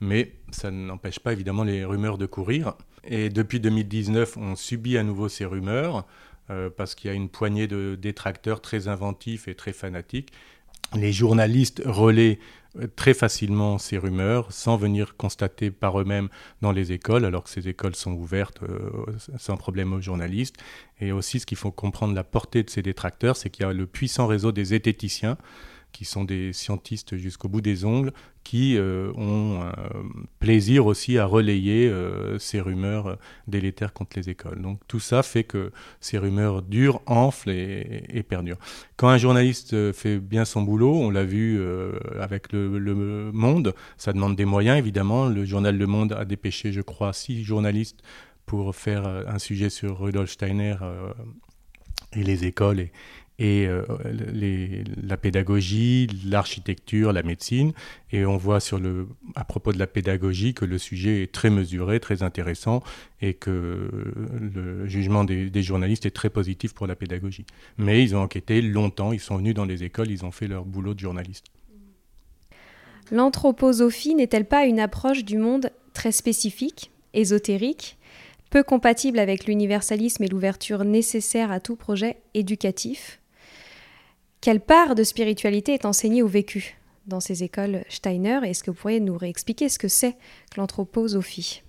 Mais 0.00 0.32
ça 0.50 0.72
n'empêche 0.72 1.20
pas 1.20 1.32
évidemment 1.32 1.62
les 1.62 1.84
rumeurs 1.84 2.18
de 2.18 2.26
courir. 2.26 2.74
Et 3.04 3.28
depuis 3.28 3.60
2019, 3.60 4.36
on 4.36 4.56
subit 4.56 4.98
à 4.98 5.04
nouveau 5.04 5.28
ces 5.28 5.44
rumeurs. 5.44 6.04
Euh, 6.50 6.70
parce 6.70 6.94
qu'il 6.94 7.10
y 7.10 7.12
a 7.12 7.16
une 7.16 7.28
poignée 7.28 7.66
de 7.66 7.96
détracteurs 8.00 8.60
très 8.60 8.86
inventifs 8.86 9.48
et 9.48 9.56
très 9.56 9.72
fanatiques. 9.72 10.32
Les 10.94 11.12
journalistes 11.12 11.82
relaient 11.84 12.38
euh, 12.78 12.86
très 12.94 13.14
facilement 13.14 13.78
ces 13.78 13.98
rumeurs 13.98 14.52
sans 14.52 14.76
venir 14.76 15.16
constater 15.16 15.72
par 15.72 16.00
eux-mêmes 16.00 16.28
dans 16.62 16.70
les 16.70 16.92
écoles, 16.92 17.24
alors 17.24 17.42
que 17.42 17.50
ces 17.50 17.68
écoles 17.68 17.96
sont 17.96 18.12
ouvertes 18.12 18.60
euh, 18.62 18.90
sans 19.38 19.56
problème 19.56 19.92
aux 19.92 20.00
journalistes. 20.00 20.56
Et 21.00 21.10
aussi, 21.10 21.40
ce 21.40 21.46
qu'il 21.46 21.58
faut 21.58 21.72
comprendre 21.72 22.14
la 22.14 22.22
portée 22.22 22.62
de 22.62 22.70
ces 22.70 22.82
détracteurs, 22.82 23.36
c'est 23.36 23.50
qu'il 23.50 23.64
y 23.64 23.68
a 23.68 23.72
le 23.72 23.86
puissant 23.86 24.28
réseau 24.28 24.52
des 24.52 24.66
zététiciens 24.66 25.38
qui 25.92 26.04
sont 26.04 26.24
des 26.24 26.52
scientistes 26.52 27.16
jusqu'au 27.16 27.48
bout 27.48 27.60
des 27.60 27.84
ongles, 27.84 28.12
qui 28.44 28.76
euh, 28.76 29.12
ont 29.16 29.60
plaisir 30.38 30.86
aussi 30.86 31.18
à 31.18 31.26
relayer 31.26 31.92
ces 32.38 32.60
rumeurs 32.60 33.18
délétères 33.48 33.92
contre 33.92 34.16
les 34.16 34.28
écoles. 34.28 34.60
Donc 34.62 34.80
tout 34.86 35.00
ça 35.00 35.22
fait 35.22 35.44
que 35.44 35.72
ces 36.00 36.18
rumeurs 36.18 36.62
durent, 36.62 37.00
enflent 37.06 37.50
et, 37.50 38.22
perdurent. 38.28 38.58
Quand 38.96 39.08
un 39.08 39.18
journaliste 39.18 39.92
fait 39.92 40.18
bien 40.18 40.44
son 40.44 40.62
boulot, 40.62 40.94
on 40.94 41.10
l'a 41.10 41.24
vu 41.24 41.60
avec 42.20 42.52
le, 42.52 43.30
Monde, 43.32 43.74
ça 43.96 44.12
demande 44.12 44.36
des 44.36 44.44
moyens 44.44 44.78
évidemment. 44.78 45.26
Le 45.26 45.44
journal 45.44 45.76
Le 45.76 45.86
Monde 45.86 46.12
a 46.12 46.24
dépêché, 46.24 46.72
je 46.72 46.82
crois, 46.82 47.12
six 47.12 47.42
journalistes 47.42 48.02
pour 48.44 48.76
faire 48.76 49.06
un 49.06 49.38
sujet 49.38 49.70
sur 49.70 49.98
Rudolf 49.98 50.30
Steiner 50.30 50.76
et 52.12 52.22
les 52.22 52.44
écoles 52.44 52.88
et 53.38 53.66
euh, 53.66 53.82
la 55.02 55.16
pédagogie, 55.16 56.08
l'architecture, 56.24 57.12
la 57.12 57.22
médecine. 57.22 57.72
Et 58.12 58.24
on 58.24 58.36
voit 58.36 58.60
sur 58.60 58.78
le, 58.78 59.08
à 59.34 59.44
propos 59.44 59.72
de 59.72 59.78
la 59.78 59.86
pédagogie 59.86 60.54
que 60.54 60.64
le 60.64 60.78
sujet 60.78 61.22
est 61.22 61.32
très 61.32 61.50
mesuré, 61.50 62.00
très 62.00 62.22
intéressant 62.22 62.82
et 63.20 63.34
que 63.34 63.90
le 64.54 64.86
jugement 64.86 65.24
des, 65.24 65.50
des, 65.50 65.62
journalistes 65.62 66.06
est 66.06 66.10
très 66.10 66.30
positif 66.30 66.72
pour 66.72 66.86
la 66.86 66.96
pédagogie. 66.96 67.44
Mais 67.78 68.02
ils 68.02 68.16
ont 68.16 68.20
enquêté 68.20 68.62
longtemps, 68.62 69.12
ils 69.12 69.20
sont 69.20 69.36
venus 69.36 69.54
dans 69.54 69.64
les 69.64 69.84
écoles, 69.84 70.10
ils 70.10 70.24
ont 70.24 70.32
fait 70.32 70.48
leur 70.48 70.64
boulot 70.64 70.94
de 70.94 71.00
journaliste. 71.00 71.46
L'anthroposophie 73.10 74.14
n'est-elle 74.14 74.46
pas 74.46 74.64
une 74.64 74.80
approche 74.80 75.24
du 75.24 75.38
monde 75.38 75.70
très 75.92 76.12
spécifique, 76.12 76.90
ésotérique 77.14 77.98
peu 78.50 78.62
compatible 78.62 79.18
avec 79.18 79.46
l'universalisme 79.46 80.22
et 80.22 80.28
l'ouverture 80.28 80.84
nécessaire 80.84 81.50
à 81.50 81.60
tout 81.60 81.76
projet 81.76 82.16
éducatif? 82.34 83.20
Quelle 84.40 84.60
part 84.60 84.94
de 84.94 85.02
spiritualité 85.02 85.74
est 85.74 85.84
enseignée 85.86 86.22
ou 86.22 86.28
vécue 86.28 86.76
dans 87.06 87.20
ces 87.20 87.42
écoles 87.42 87.84
Steiner 87.88 88.40
Est-ce 88.44 88.62
que 88.62 88.70
vous 88.70 88.76
pourriez 88.76 89.00
nous 89.00 89.16
réexpliquer 89.16 89.68
ce 89.68 89.78
que 89.78 89.88
c'est 89.88 90.12
que 90.50 90.60
l'anthroposophie? 90.60 91.62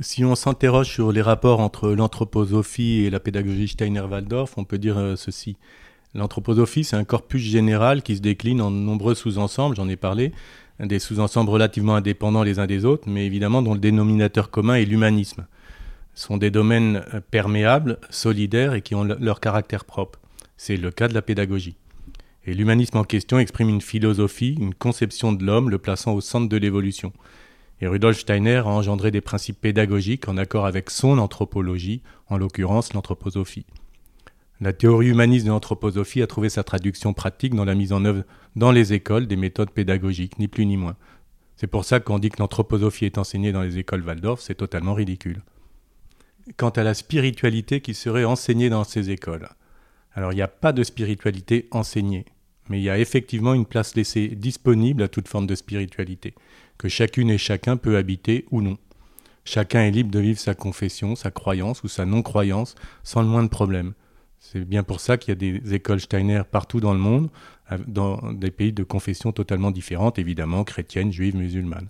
Si 0.00 0.24
on 0.24 0.34
s'interroge 0.34 0.88
sur 0.88 1.12
les 1.12 1.20
rapports 1.20 1.60
entre 1.60 1.90
l'anthroposophie 1.90 3.04
et 3.04 3.10
la 3.10 3.20
pédagogie 3.20 3.68
Steiner-Waldorf, 3.68 4.56
on 4.56 4.64
peut 4.64 4.78
dire 4.78 4.96
euh, 4.98 5.16
ceci. 5.16 5.56
L'anthroposophie, 6.14 6.84
c'est 6.84 6.96
un 6.96 7.04
corpus 7.04 7.42
général 7.42 8.02
qui 8.02 8.16
se 8.16 8.20
décline 8.20 8.60
en 8.62 8.70
nombreux 8.70 9.14
sous-ensembles, 9.14 9.76
j'en 9.76 9.88
ai 9.88 9.96
parlé, 9.96 10.32
des 10.80 10.98
sous-ensembles 10.98 11.50
relativement 11.50 11.94
indépendants 11.94 12.42
les 12.42 12.58
uns 12.58 12.66
des 12.66 12.84
autres, 12.84 13.08
mais 13.08 13.26
évidemment 13.26 13.62
dont 13.62 13.74
le 13.74 13.80
dénominateur 13.80 14.50
commun 14.50 14.74
est 14.74 14.86
l'humanisme 14.86 15.46
sont 16.14 16.36
des 16.36 16.50
domaines 16.50 17.02
euh, 17.14 17.20
perméables, 17.30 17.98
solidaires 18.10 18.74
et 18.74 18.82
qui 18.82 18.94
ont 18.94 19.04
leur 19.04 19.40
caractère 19.40 19.84
propre. 19.84 20.18
C'est 20.62 20.76
le 20.76 20.90
cas 20.90 21.08
de 21.08 21.14
la 21.14 21.22
pédagogie. 21.22 21.74
Et 22.44 22.52
l'humanisme 22.52 22.98
en 22.98 23.04
question 23.04 23.38
exprime 23.38 23.70
une 23.70 23.80
philosophie, 23.80 24.58
une 24.60 24.74
conception 24.74 25.32
de 25.32 25.42
l'homme 25.42 25.70
le 25.70 25.78
plaçant 25.78 26.12
au 26.12 26.20
centre 26.20 26.50
de 26.50 26.56
l'évolution. 26.58 27.14
Et 27.80 27.86
Rudolf 27.86 28.18
Steiner 28.18 28.58
a 28.58 28.66
engendré 28.66 29.10
des 29.10 29.22
principes 29.22 29.58
pédagogiques 29.58 30.28
en 30.28 30.36
accord 30.36 30.66
avec 30.66 30.90
son 30.90 31.16
anthropologie, 31.16 32.02
en 32.28 32.36
l'occurrence 32.36 32.92
l'anthroposophie. 32.92 33.64
La 34.60 34.74
théorie 34.74 35.08
humaniste 35.08 35.46
de 35.46 35.50
l'anthroposophie 35.50 36.20
a 36.20 36.26
trouvé 36.26 36.50
sa 36.50 36.62
traduction 36.62 37.14
pratique 37.14 37.54
dans 37.54 37.64
la 37.64 37.74
mise 37.74 37.94
en 37.94 38.04
œuvre 38.04 38.24
dans 38.54 38.70
les 38.70 38.92
écoles 38.92 39.26
des 39.26 39.36
méthodes 39.36 39.70
pédagogiques, 39.70 40.38
ni 40.38 40.46
plus 40.46 40.66
ni 40.66 40.76
moins. 40.76 40.96
C'est 41.56 41.68
pour 41.68 41.86
ça 41.86 42.00
qu'on 42.00 42.18
dit 42.18 42.28
que 42.28 42.38
l'anthroposophie 42.38 43.06
est 43.06 43.16
enseignée 43.16 43.52
dans 43.52 43.62
les 43.62 43.78
écoles 43.78 44.04
Waldorf, 44.04 44.42
c'est 44.42 44.56
totalement 44.56 44.92
ridicule 44.92 45.40
quant 46.56 46.70
à 46.70 46.82
la 46.82 46.94
spiritualité 46.94 47.80
qui 47.80 47.94
serait 47.94 48.24
enseignée 48.24 48.70
dans 48.70 48.84
ces 48.84 49.10
écoles. 49.10 49.48
Alors 50.14 50.32
il 50.32 50.36
n'y 50.36 50.42
a 50.42 50.48
pas 50.48 50.72
de 50.72 50.82
spiritualité 50.82 51.68
enseignée, 51.70 52.24
mais 52.68 52.80
il 52.80 52.84
y 52.84 52.90
a 52.90 52.98
effectivement 52.98 53.54
une 53.54 53.66
place 53.66 53.94
laissée 53.94 54.28
disponible 54.28 55.02
à 55.02 55.08
toute 55.08 55.28
forme 55.28 55.46
de 55.46 55.54
spiritualité, 55.54 56.34
que 56.78 56.88
chacune 56.88 57.30
et 57.30 57.38
chacun 57.38 57.76
peut 57.76 57.96
habiter 57.96 58.46
ou 58.50 58.62
non. 58.62 58.78
Chacun 59.44 59.80
est 59.80 59.90
libre 59.90 60.10
de 60.10 60.18
vivre 60.18 60.38
sa 60.38 60.54
confession, 60.54 61.16
sa 61.16 61.30
croyance 61.30 61.82
ou 61.82 61.88
sa 61.88 62.04
non-croyance 62.04 62.74
sans 63.02 63.22
le 63.22 63.28
moindre 63.28 63.50
problème. 63.50 63.94
C'est 64.38 64.64
bien 64.64 64.82
pour 64.82 65.00
ça 65.00 65.18
qu'il 65.18 65.30
y 65.30 65.32
a 65.32 65.34
des 65.34 65.74
écoles 65.74 66.00
Steiner 66.00 66.42
partout 66.50 66.80
dans 66.80 66.92
le 66.92 66.98
monde, 66.98 67.30
dans 67.86 68.32
des 68.32 68.50
pays 68.50 68.72
de 68.72 68.82
confessions 68.82 69.32
totalement 69.32 69.70
différentes, 69.70 70.18
évidemment 70.18 70.64
chrétiennes, 70.64 71.12
juives, 71.12 71.36
musulmanes. 71.36 71.88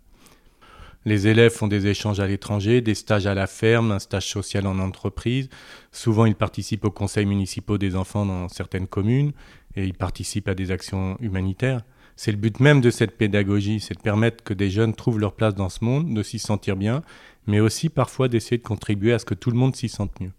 Les 1.06 1.28
élèves 1.28 1.52
font 1.52 1.66
des 1.66 1.86
échanges 1.86 2.20
à 2.20 2.26
l'étranger, 2.26 2.82
des 2.82 2.94
stages 2.94 3.26
à 3.26 3.34
la 3.34 3.46
ferme, 3.46 3.90
un 3.90 3.98
stage 3.98 4.28
social 4.28 4.66
en 4.66 4.78
entreprise. 4.78 5.48
Souvent, 5.92 6.26
ils 6.26 6.34
participent 6.34 6.84
aux 6.84 6.90
conseils 6.90 7.24
municipaux 7.24 7.78
des 7.78 7.96
enfants 7.96 8.26
dans 8.26 8.48
certaines 8.48 8.86
communes 8.86 9.32
et 9.76 9.84
ils 9.84 9.94
participent 9.94 10.48
à 10.48 10.54
des 10.54 10.70
actions 10.70 11.16
humanitaires. 11.20 11.82
C'est 12.16 12.32
le 12.32 12.36
but 12.36 12.60
même 12.60 12.82
de 12.82 12.90
cette 12.90 13.16
pédagogie, 13.16 13.80
c'est 13.80 13.94
de 13.94 14.02
permettre 14.02 14.44
que 14.44 14.52
des 14.52 14.68
jeunes 14.68 14.94
trouvent 14.94 15.18
leur 15.18 15.32
place 15.32 15.54
dans 15.54 15.70
ce 15.70 15.82
monde, 15.82 16.12
de 16.12 16.22
s'y 16.22 16.38
sentir 16.38 16.76
bien, 16.76 17.02
mais 17.46 17.60
aussi 17.60 17.88
parfois 17.88 18.28
d'essayer 18.28 18.58
de 18.58 18.62
contribuer 18.62 19.14
à 19.14 19.18
ce 19.18 19.24
que 19.24 19.32
tout 19.32 19.50
le 19.50 19.56
monde 19.56 19.74
s'y 19.74 19.88
sente 19.88 20.20
mieux. 20.20 20.32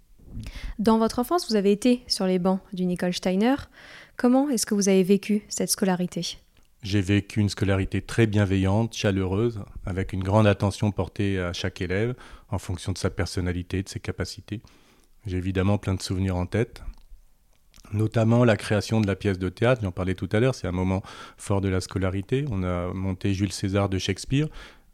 Dans 0.78 1.00
votre 1.00 1.18
enfance, 1.18 1.50
vous 1.50 1.56
avez 1.56 1.72
été 1.72 2.04
sur 2.06 2.28
les 2.28 2.38
bancs 2.38 2.60
d'une 2.72 2.92
école 2.92 3.14
Steiner. 3.14 3.56
Comment 4.16 4.50
est-ce 4.50 4.68
que 4.68 4.76
vous 4.76 4.90
avez 4.90 5.02
vécu 5.02 5.44
cette 5.50 5.72
scolarité? 5.72 6.38
J'ai 6.82 7.02
vécu 7.02 7.40
une 7.40 7.50
scolarité 7.50 8.02
très 8.02 8.26
bienveillante, 8.26 8.94
chaleureuse, 8.96 9.62
avec 9.86 10.14
une 10.14 10.24
grande 10.24 10.48
attention 10.48 10.92
portée 10.92 11.40
à 11.40 11.54
chaque 11.54 11.82
élève 11.82 12.16
en 12.50 12.58
fonction 12.58 12.92
de 12.92 12.98
sa 12.98 13.10
personnalité, 13.10 13.84
de 13.84 13.90
ses 13.90 14.00
capacités. 14.00 14.62
J'ai 15.28 15.38
évidemment 15.38 15.78
plein 15.78 15.94
de 15.94 16.02
souvenirs 16.02 16.36
en 16.36 16.48
tête, 16.48 16.82
notamment 17.94 18.44
la 18.46 18.58
création 18.58 19.00
de 19.00 19.08
la 19.08 19.16
pièce 19.16 19.38
de 19.38 19.50
théâtre, 19.50 19.82
j'en 19.84 19.92
parlais 19.92 20.16
tout 20.16 20.30
à 20.32 20.40
l'heure, 20.40 20.56
c'est 20.56 20.68
un 20.68 20.72
moment 20.72 21.04
fort 21.38 21.62
de 21.62 21.70
la 21.70 21.82
scolarité. 21.82 22.46
On 22.50 22.64
a 22.64 22.92
monté 22.94 23.34
Jules 23.34 23.52
César 23.52 23.88
de 23.88 24.00
Shakespeare, 24.00 24.48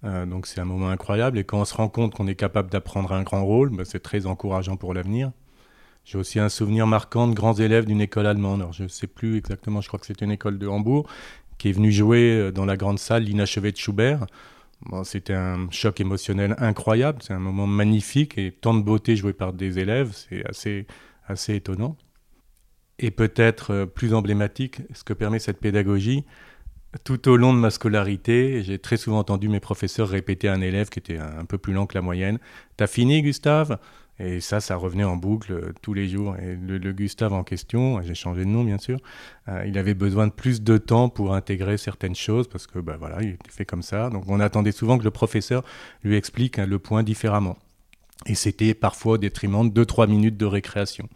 euh, 0.04 0.26
donc 0.26 0.46
c'est 0.48 0.60
un 0.60 0.66
moment 0.66 0.90
incroyable, 0.90 1.38
et 1.38 1.46
quand 1.46 1.62
on 1.62 1.66
se 1.66 1.74
rend 1.74 1.88
compte 1.88 2.14
qu'on 2.14 2.28
est 2.28 2.36
capable 2.36 2.70
d'apprendre 2.70 3.14
un 3.14 3.24
grand 3.24 3.46
rôle, 3.46 3.70
ben, 3.70 3.86
c'est 3.86 4.02
très 4.02 4.26
encourageant 4.26 4.76
pour 4.76 4.94
l'avenir. 4.94 5.32
J'ai 6.04 6.18
aussi 6.18 6.40
un 6.40 6.50
souvenir 6.50 6.88
marquant 6.88 7.28
de 7.28 7.34
grands 7.34 7.56
élèves 7.56 7.84
d'une 7.84 8.00
école 8.00 8.28
allemande. 8.28 8.62
Alors, 8.62 8.72
je 8.72 8.84
ne 8.84 8.88
sais 8.88 9.08
plus 9.08 9.38
exactement, 9.38 9.82
je 9.82 9.88
crois 9.90 10.00
que 10.00 10.06
c'était 10.06 10.24
une 10.24 10.32
école 10.32 10.58
de 10.58 10.68
Hambourg 10.68 11.08
qui 11.58 11.70
est 11.70 11.72
venu 11.72 11.92
jouer 11.92 12.32
euh, 12.32 12.52
dans 12.52 12.66
la 12.66 12.78
grande 12.78 13.00
salle 13.00 13.24
l'inachevé 13.24 13.72
de 13.72 13.78
Schubert. 13.78 14.26
C'était 15.04 15.34
un 15.34 15.70
choc 15.72 16.00
émotionnel 16.00 16.56
incroyable, 16.60 17.20
c'est 17.24 17.34
un 17.34 17.40
moment 17.40 17.66
magnifique 17.66 18.38
et 18.38 18.52
tant 18.52 18.76
de 18.76 18.84
beauté 18.84 19.16
jouée 19.16 19.34
par 19.34 19.52
des 19.52 19.80
élèves, 19.80 20.12
c'est 20.14 20.48
assez, 20.48 20.86
assez 21.28 21.56
étonnant. 21.56 21.98
Et 23.00 23.10
peut-être 23.10 23.72
euh, 23.72 23.86
plus 23.88 24.14
emblématique, 24.14 24.82
ce 24.94 25.04
que 25.04 25.14
permet 25.14 25.40
cette 25.40 25.60
pédagogie, 25.60 26.26
tout 27.04 27.28
au 27.28 27.38
long 27.38 27.54
de 27.54 27.60
ma 27.60 27.70
scolarité, 27.70 28.64
j'ai 28.64 28.80
très 28.80 28.98
souvent 28.98 29.20
entendu 29.20 29.50
mes 29.50 29.60
professeurs 29.60 30.10
répéter 30.10 30.48
à 30.48 30.54
un 30.54 30.62
élève 30.62 30.90
qui 30.90 31.00
était 31.00 31.18
un 31.18 31.46
peu 31.46 31.58
plus 31.58 31.74
lent 31.74 31.86
que 31.86 31.96
la 31.96 32.02
moyenne 32.02 32.40
T'as 32.78 32.88
fini, 32.88 33.22
Gustave? 33.22 33.80
Et 34.20 34.42
ça, 34.42 34.60
ça 34.60 34.76
revenait 34.76 35.04
en 35.04 35.16
boucle 35.16 35.54
euh, 35.54 35.74
tous 35.82 35.94
les 35.94 36.08
jours. 36.08 36.36
Et 36.38 36.56
le, 36.56 36.92
Gustave 36.92 37.34
en 37.34 37.44
question, 37.44 38.02
j'ai 38.02 38.16
changé 38.16 38.46
de 38.46 38.50
nom 38.50 38.64
bien 38.64 38.78
sûr, 38.78 39.00
euh, 39.48 39.64
il 39.68 39.78
avait 39.78 39.94
besoin 39.94 40.28
de 40.28 40.32
plus 40.32 40.62
de 40.62 40.78
temps 40.78 41.10
pour 41.10 41.36
intégrer 41.36 41.78
certaines 41.78 42.16
choses 42.16 42.48
parce 42.48 42.66
que 42.68 42.80
bah, 42.80 42.98
voilà, 42.98 43.22
il 43.22 43.30
était 43.30 43.52
fait 43.52 43.66
comme 43.66 43.84
ça. 43.84 44.10
Donc 44.10 44.24
on 44.28 44.40
attendait 44.40 44.72
souvent 44.72 44.98
que 44.98 45.04
le 45.04 45.12
professeur 45.12 45.64
lui 46.04 46.16
explique 46.16 46.58
hein, 46.58 46.66
le 46.66 46.80
point 46.80 47.04
différemment. 47.04 47.58
Et 48.26 48.36
c'était 48.36 48.74
parfois 48.74 49.14
au 49.14 49.18
détriment 49.18 49.70
de 49.70 49.84
2-3 49.84 50.10
minutes 50.10 50.38
de 50.38 50.46
récréation. 50.46 51.08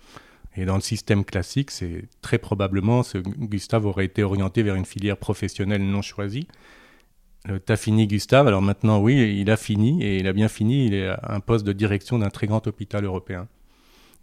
Et 0.56 0.66
dans 0.66 0.76
le 0.76 0.82
système 0.82 1.24
classique, 1.24 1.72
c'est 1.72 2.04
très 2.22 2.38
probablement 2.38 3.04
ce 3.04 3.18
Gustave 3.18 3.86
aurait 3.86 4.06
été 4.06 4.22
orienté 4.22 4.64
vers 4.64 4.76
une 4.76 4.86
filière 4.86 5.18
professionnelle 5.18 5.84
non 5.84 6.02
choisie. 6.02 6.48
Euh, 7.50 7.58
t'as 7.58 7.76
fini 7.76 8.06
Gustave, 8.06 8.48
alors 8.48 8.62
maintenant 8.62 9.00
oui, 9.00 9.40
il 9.40 9.50
a 9.50 9.58
fini 9.58 10.04
et 10.04 10.18
il 10.18 10.28
a 10.28 10.34
bien 10.34 10.48
fini, 10.48 10.86
il 10.86 10.94
est 10.94 11.08
à 11.08 11.34
un 11.34 11.40
poste 11.40 11.66
de 11.66 11.74
direction 11.74 12.20
d'un 12.20 12.30
très 12.30 12.46
grand 12.46 12.66
hôpital 12.68 13.04
européen. 13.04 13.48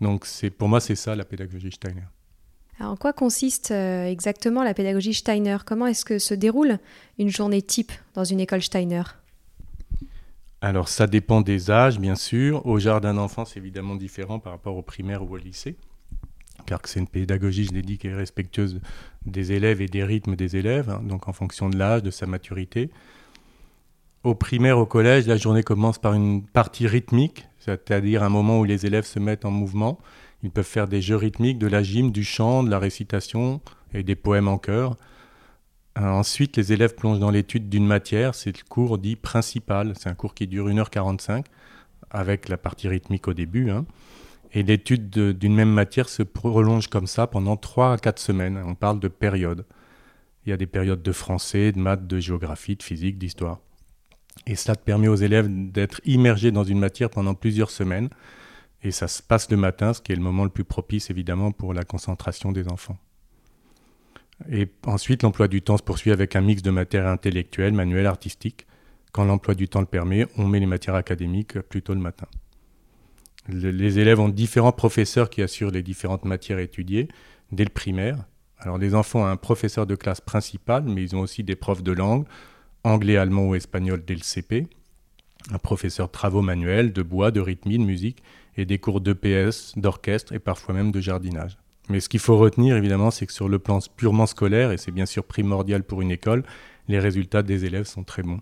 Donc 0.01 0.25
c'est 0.25 0.51
pour 0.51 0.69
moi 0.69 0.81
c'est 0.81 0.95
ça 0.95 1.17
la 1.17 1.25
pédagogie 1.25 1.73
Steiner. 1.73 2.05
Alors 2.79 2.93
en 2.93 2.97
quoi 2.97 3.13
consiste 3.13 3.73
euh, 3.73 4.07
exactement 4.07 4.63
la 4.63 4.73
pédagogie 4.73 5.15
Steiner? 5.15 5.57
Comment 5.67 5.89
est-ce 5.89 6.05
que 6.05 6.21
se 6.21 6.35
déroule 6.35 6.79
une 7.19 7.29
journée 7.29 7.61
type 7.61 7.91
dans 8.15 8.23
une 8.23 8.39
école 8.39 8.63
Steiner? 8.63 9.03
Alors 10.61 10.89
ça 10.89 11.09
dépend 11.09 11.41
des 11.41 11.73
âges 11.73 11.99
bien 11.99 12.15
sûr. 12.15 12.65
Au 12.67 12.79
jardin 12.79 13.15
d'enfants 13.15 13.45
c'est 13.45 13.59
évidemment 13.59 13.97
différent 13.97 14.39
par 14.39 14.53
rapport 14.53 14.77
au 14.77 14.83
primaire 14.83 15.25
ou 15.25 15.35
au 15.35 15.37
lycée 15.37 15.77
car 16.69 16.81
c'est 16.85 17.01
une 17.01 17.09
pédagogie, 17.09 17.65
je 17.65 17.73
l'ai 17.73 17.81
dit, 17.81 17.97
qui 17.97 18.09
est 18.09 18.15
respectueuse 18.15 18.81
des 19.25 19.53
élèves 19.53 19.81
et 19.81 19.87
des 19.87 20.05
rythmes 20.05 20.37
des 20.37 20.57
élèves, 20.57 20.91
hein, 20.91 21.01
donc 21.03 21.27
en 21.27 21.33
fonction 21.33 21.71
de 21.71 21.79
l'âge, 21.79 22.03
de 22.03 22.11
sa 22.11 22.27
maturité. 22.27 22.91
Au 24.23 24.35
primaire, 24.35 24.79
au 24.79 24.85
collège, 24.85 25.27
la 25.27 25.39
journée 25.39 25.63
commence 25.63 25.99
par 25.99 26.13
une 26.13 26.43
partie 26.45 26.87
rythmique, 26.87 27.49
c'est-à-dire 27.59 28.23
un 28.23 28.29
moment 28.29 28.61
où 28.61 28.65
les 28.65 28.85
élèves 28.85 29.07
se 29.07 29.19
mettent 29.19 29.47
en 29.47 29.51
mouvement. 29.51 29.99
Ils 30.43 30.51
peuvent 30.51 30.67
faire 30.67 30.89
des 30.89 31.01
jeux 31.01 31.17
rythmiques, 31.17 31.59
de 31.59 31.67
la 31.67 31.83
gym, 31.83 32.13
du 32.13 32.23
chant, 32.23 32.63
de 32.63 32.71
la 32.71 32.79
récitation 32.79 33.63
et 33.95 34.03
des 34.03 34.15
poèmes 34.15 34.49
en 34.49 34.59
chœur. 34.59 34.97
Euh, 35.99 36.05
ensuite, 36.05 36.59
les 36.59 36.75
élèves 36.75 36.95
plongent 36.97 37.19
dans 37.19 37.31
l'étude 37.31 37.71
d'une 37.71 37.87
matière, 37.87 38.35
c'est 38.35 38.55
le 38.55 38.63
cours 38.69 38.99
dit 38.99 39.17
principal, 39.17 39.95
c'est 39.99 40.11
un 40.11 40.15
cours 40.15 40.35
qui 40.35 40.47
dure 40.47 40.69
1h45, 40.69 41.47
avec 42.11 42.51
la 42.51 42.59
partie 42.59 42.89
rythmique 42.89 43.27
au 43.27 43.33
début. 43.33 43.71
Hein. 43.71 43.87
Et 44.53 44.63
l'étude 44.63 45.11
d'une 45.11 45.55
même 45.55 45.73
matière 45.73 46.09
se 46.09 46.23
prolonge 46.23 46.89
comme 46.89 47.07
ça 47.07 47.27
pendant 47.27 47.57
3 47.57 47.93
à 47.93 47.99
4 47.99 48.19
semaines. 48.19 48.63
On 48.67 48.75
parle 48.75 48.99
de 49.01 49.09
période. 49.09 49.67
Il 50.47 50.51
y 50.51 50.53
a 50.53 50.57
des 50.57 50.67
périodes 50.67 51.03
de 51.03 51.13
français, 51.13 51.73
de 51.73 51.79
maths, 51.79 52.07
de 52.07 52.19
géographie, 52.19 52.77
de 52.77 52.83
physique, 52.83 53.19
d'histoire. 53.19 53.61
Et 54.47 54.55
cela 54.55 54.75
permet 54.75 55.09
aux 55.09 55.17
élèves 55.17 55.49
d'être 55.49 56.01
immergés 56.05 56.51
dans 56.53 56.65
une 56.65 56.79
matière 56.79 57.11
pendant 57.11 57.35
plusieurs 57.35 57.71
semaines. 57.71 58.09
Et 58.83 58.91
ça 58.91 59.09
se 59.09 59.23
passe 59.23 59.51
le 59.51 59.57
matin, 59.57 59.93
ce 59.93 60.01
qui 60.01 60.13
est 60.13 60.17
le 60.17 60.23
moment 60.23 60.45
le 60.45 60.51
plus 60.51 60.65
propice 60.65 61.11
évidemment 61.11 61.53
pour 61.53 61.75
la 61.75 61.83
concentration 61.83 62.53
des 62.53 62.69
enfants. 62.69 62.97
Et 64.51 64.69
ensuite, 64.87 65.25
l'emploi 65.25 65.49
du 65.49 65.63
temps 65.63 65.77
se 65.77 65.83
poursuit 65.83 66.13
avec 66.13 66.37
un 66.37 66.41
mix 66.41 66.63
de 66.63 66.71
matières 66.71 67.09
intellectuelles, 67.09 67.73
manuelles, 67.75 68.07
artistiques. 68.07 68.67
Quand 69.13 69.25
l'emploi 69.25 69.55
du 69.55 69.69
temps 69.69 69.81
le 69.81 69.87
permet, 69.87 70.27
on 70.37 70.47
met 70.47 70.61
les 70.61 70.67
matières 70.67 70.95
académiques 70.95 71.59
plutôt 71.61 71.93
le 71.93 72.01
matin. 72.01 72.29
Les 73.49 73.99
élèves 73.99 74.21
ont 74.21 74.29
différents 74.29 74.73
professeurs 74.73 75.31
qui 75.31 75.43
assurent 75.43 75.71
les 75.71 75.83
différentes 75.83 76.25
matières 76.25 76.59
étudiées 76.59 77.09
dès 77.53 77.65
le 77.65 77.71
primaire. 77.71 78.25
Alors 78.59 78.79
les 78.79 78.95
enfants 78.95 79.23
ont 79.23 79.27
un 79.27 79.37
professeur 79.37 79.87
de 79.87 79.95
classe 79.95 80.21
principal, 80.21 80.85
mais 80.85 81.03
ils 81.03 81.17
ont 81.17 81.21
aussi 81.21 81.45
des 81.45 81.57
profs 81.57 81.83
de 81.83 81.93
langue, 81.93 82.27
anglais, 82.85 83.17
allemand 83.17 83.49
ou 83.49 83.55
espagnol 83.55 84.03
dès 84.07 84.15
le 84.15 84.23
CP, 84.23 84.67
un 85.51 85.59
professeur 85.59 86.11
travaux 86.11 86.43
manuels, 86.43 86.93
de 86.93 87.03
bois, 87.03 87.31
de 87.31 87.41
rythmie, 87.41 87.79
de 87.79 87.85
musique, 87.85 88.23
et 88.57 88.65
des 88.65 88.79
cours 88.79 89.01
d'EPS, 89.01 89.75
d'orchestre 89.77 90.33
et 90.33 90.41
parfois 90.41 90.75
même 90.75 90.91
de 90.91 91.01
jardinage. 91.01 91.59
Mais 91.89 92.01
ce 92.01 92.09
qu'il 92.09 92.21
faut 92.21 92.37
retenir, 92.37 92.77
évidemment, 92.77 93.11
c'est 93.11 93.27
que 93.27 93.33
sur 93.33 93.49
le 93.49 93.59
plan 93.59 93.79
purement 93.97 94.27
scolaire, 94.27 94.73
et 94.73 94.77
c'est 94.77 94.91
bien 94.91 95.07
sûr 95.07 95.25
primordial 95.25 95.85
pour 95.85 96.03
une 96.03 96.11
école, 96.11 96.43
les 96.89 96.99
résultats 96.99 97.43
des 97.43 97.65
élèves 97.65 97.87
sont 97.87 98.03
très 98.03 98.23
bons. 98.23 98.41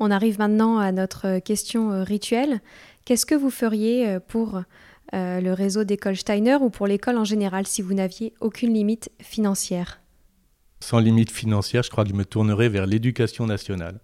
On 0.00 0.10
arrive 0.10 0.38
maintenant 0.38 0.78
à 0.78 0.90
notre 0.90 1.38
question 1.38 1.92
euh, 1.92 2.02
rituelle. 2.02 2.60
Qu'est-ce 3.04 3.26
que 3.26 3.34
vous 3.34 3.50
feriez 3.50 4.08
euh, 4.08 4.20
pour 4.20 4.62
euh, 5.12 5.40
le 5.40 5.52
réseau 5.52 5.84
d'école 5.84 6.16
Steiner 6.16 6.56
ou 6.60 6.70
pour 6.70 6.86
l'école 6.86 7.18
en 7.18 7.24
général 7.24 7.66
si 7.66 7.82
vous 7.82 7.92
n'aviez 7.92 8.32
aucune 8.40 8.72
limite 8.72 9.10
financière? 9.20 10.00
Sans 10.80 11.00
limite 11.00 11.30
financière, 11.30 11.82
je 11.82 11.90
crois 11.90 12.04
que 12.04 12.10
je 12.10 12.14
me 12.14 12.24
tournerais 12.24 12.70
vers 12.70 12.86
l'éducation 12.86 13.46
nationale 13.46 14.00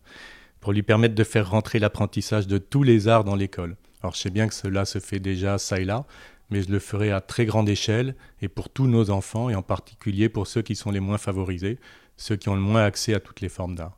pour 0.60 0.72
lui 0.72 0.82
permettre 0.82 1.14
de 1.14 1.24
faire 1.24 1.48
rentrer 1.48 1.78
l'apprentissage 1.78 2.46
de 2.46 2.58
tous 2.58 2.82
les 2.82 3.08
arts 3.08 3.24
dans 3.24 3.36
l'école. 3.36 3.76
Alors 4.02 4.14
je 4.14 4.20
sais 4.20 4.30
bien 4.30 4.46
que 4.46 4.54
cela 4.54 4.84
se 4.84 4.98
fait 4.98 5.18
déjà 5.18 5.56
ça 5.56 5.80
et 5.80 5.84
là, 5.86 6.04
mais 6.50 6.62
je 6.62 6.70
le 6.70 6.78
ferai 6.78 7.10
à 7.10 7.22
très 7.22 7.46
grande 7.46 7.70
échelle 7.70 8.14
et 8.42 8.48
pour 8.48 8.68
tous 8.68 8.86
nos 8.86 9.08
enfants, 9.08 9.48
et 9.48 9.54
en 9.54 9.62
particulier 9.62 10.28
pour 10.28 10.46
ceux 10.46 10.60
qui 10.60 10.76
sont 10.76 10.90
les 10.90 11.00
moins 11.00 11.16
favorisés, 11.16 11.78
ceux 12.18 12.36
qui 12.36 12.50
ont 12.50 12.54
le 12.54 12.60
moins 12.60 12.84
accès 12.84 13.14
à 13.14 13.20
toutes 13.20 13.40
les 13.40 13.48
formes 13.48 13.76
d'art. 13.76 13.96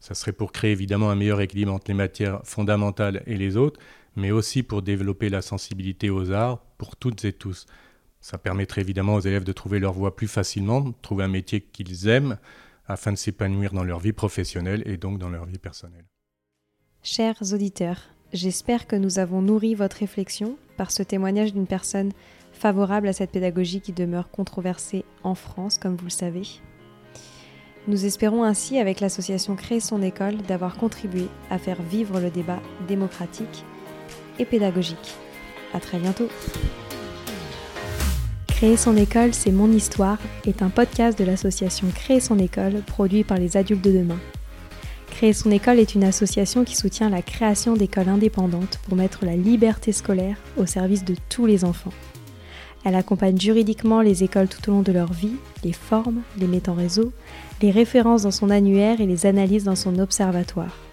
Ça 0.00 0.14
serait 0.14 0.32
pour 0.32 0.52
créer 0.52 0.72
évidemment 0.72 1.10
un 1.10 1.16
meilleur 1.16 1.40
équilibre 1.40 1.72
entre 1.72 1.88
les 1.88 1.94
matières 1.94 2.40
fondamentales 2.44 3.22
et 3.26 3.36
les 3.36 3.56
autres, 3.56 3.80
mais 4.16 4.30
aussi 4.30 4.62
pour 4.62 4.82
développer 4.82 5.28
la 5.28 5.42
sensibilité 5.42 6.10
aux 6.10 6.30
arts 6.32 6.58
pour 6.78 6.96
toutes 6.96 7.24
et 7.24 7.32
tous. 7.32 7.66
Ça 8.20 8.38
permettrait 8.38 8.80
évidemment 8.80 9.14
aux 9.14 9.20
élèves 9.20 9.44
de 9.44 9.52
trouver 9.52 9.78
leur 9.78 9.92
voie 9.92 10.16
plus 10.16 10.28
facilement, 10.28 10.92
trouver 11.02 11.24
un 11.24 11.28
métier 11.28 11.60
qu'ils 11.60 12.08
aiment, 12.08 12.38
afin 12.86 13.12
de 13.12 13.16
s'épanouir 13.16 13.72
dans 13.72 13.84
leur 13.84 14.00
vie 14.00 14.12
professionnelle 14.12 14.82
et 14.86 14.96
donc 14.96 15.18
dans 15.18 15.28
leur 15.28 15.44
vie 15.44 15.58
personnelle. 15.58 16.06
Chers 17.02 17.52
auditeurs, 17.52 18.00
j'espère 18.32 18.86
que 18.86 18.96
nous 18.96 19.18
avons 19.18 19.42
nourri 19.42 19.74
votre 19.74 19.98
réflexion 19.98 20.56
par 20.76 20.90
ce 20.90 21.02
témoignage 21.02 21.52
d'une 21.52 21.66
personne 21.66 22.12
favorable 22.52 23.08
à 23.08 23.12
cette 23.12 23.30
pédagogie 23.30 23.80
qui 23.80 23.92
demeure 23.92 24.30
controversée 24.30 25.04
en 25.22 25.34
France, 25.34 25.78
comme 25.78 25.96
vous 25.96 26.04
le 26.04 26.10
savez. 26.10 26.42
Nous 27.86 28.04
espérons 28.04 28.42
ainsi, 28.42 28.78
avec 28.78 29.00
l'association 29.00 29.54
Créer 29.56 29.80
son 29.80 30.02
école, 30.02 30.36
d'avoir 30.38 30.76
contribué 30.76 31.26
à 31.50 31.58
faire 31.58 31.80
vivre 31.82 32.20
le 32.20 32.30
débat 32.30 32.60
démocratique 32.86 33.64
et 34.38 34.44
pédagogique. 34.44 35.14
À 35.74 35.80
très 35.80 35.98
bientôt. 35.98 36.28
Créer 38.48 38.76
son 38.76 38.96
école, 38.96 39.34
c'est 39.34 39.52
mon 39.52 39.70
histoire 39.70 40.18
est 40.44 40.62
un 40.62 40.68
podcast 40.68 41.16
de 41.16 41.24
l'association 41.24 41.86
Créer 41.94 42.18
son 42.18 42.38
école 42.38 42.82
produit 42.86 43.22
par 43.22 43.38
les 43.38 43.56
adultes 43.56 43.84
de 43.84 43.92
demain. 43.92 44.18
Créer 45.10 45.32
son 45.32 45.50
école 45.50 45.78
est 45.78 45.94
une 45.94 46.04
association 46.04 46.64
qui 46.64 46.76
soutient 46.76 47.08
la 47.08 47.22
création 47.22 47.74
d'écoles 47.74 48.08
indépendantes 48.08 48.80
pour 48.84 48.96
mettre 48.96 49.24
la 49.24 49.36
liberté 49.36 49.92
scolaire 49.92 50.38
au 50.56 50.66
service 50.66 51.04
de 51.04 51.14
tous 51.28 51.46
les 51.46 51.64
enfants. 51.64 51.92
Elle 52.84 52.94
accompagne 52.94 53.38
juridiquement 53.38 54.00
les 54.00 54.24
écoles 54.24 54.48
tout 54.48 54.70
au 54.70 54.72
long 54.72 54.82
de 54.82 54.92
leur 54.92 55.12
vie, 55.12 55.36
les 55.62 55.72
forme, 55.72 56.22
les 56.38 56.46
met 56.46 56.68
en 56.68 56.74
réseau, 56.74 57.12
les 57.62 57.70
références 57.70 58.22
dans 58.22 58.30
son 58.30 58.50
annuaire 58.50 59.00
et 59.00 59.06
les 59.06 59.26
analyse 59.26 59.64
dans 59.64 59.76
son 59.76 59.98
observatoire. 59.98 60.87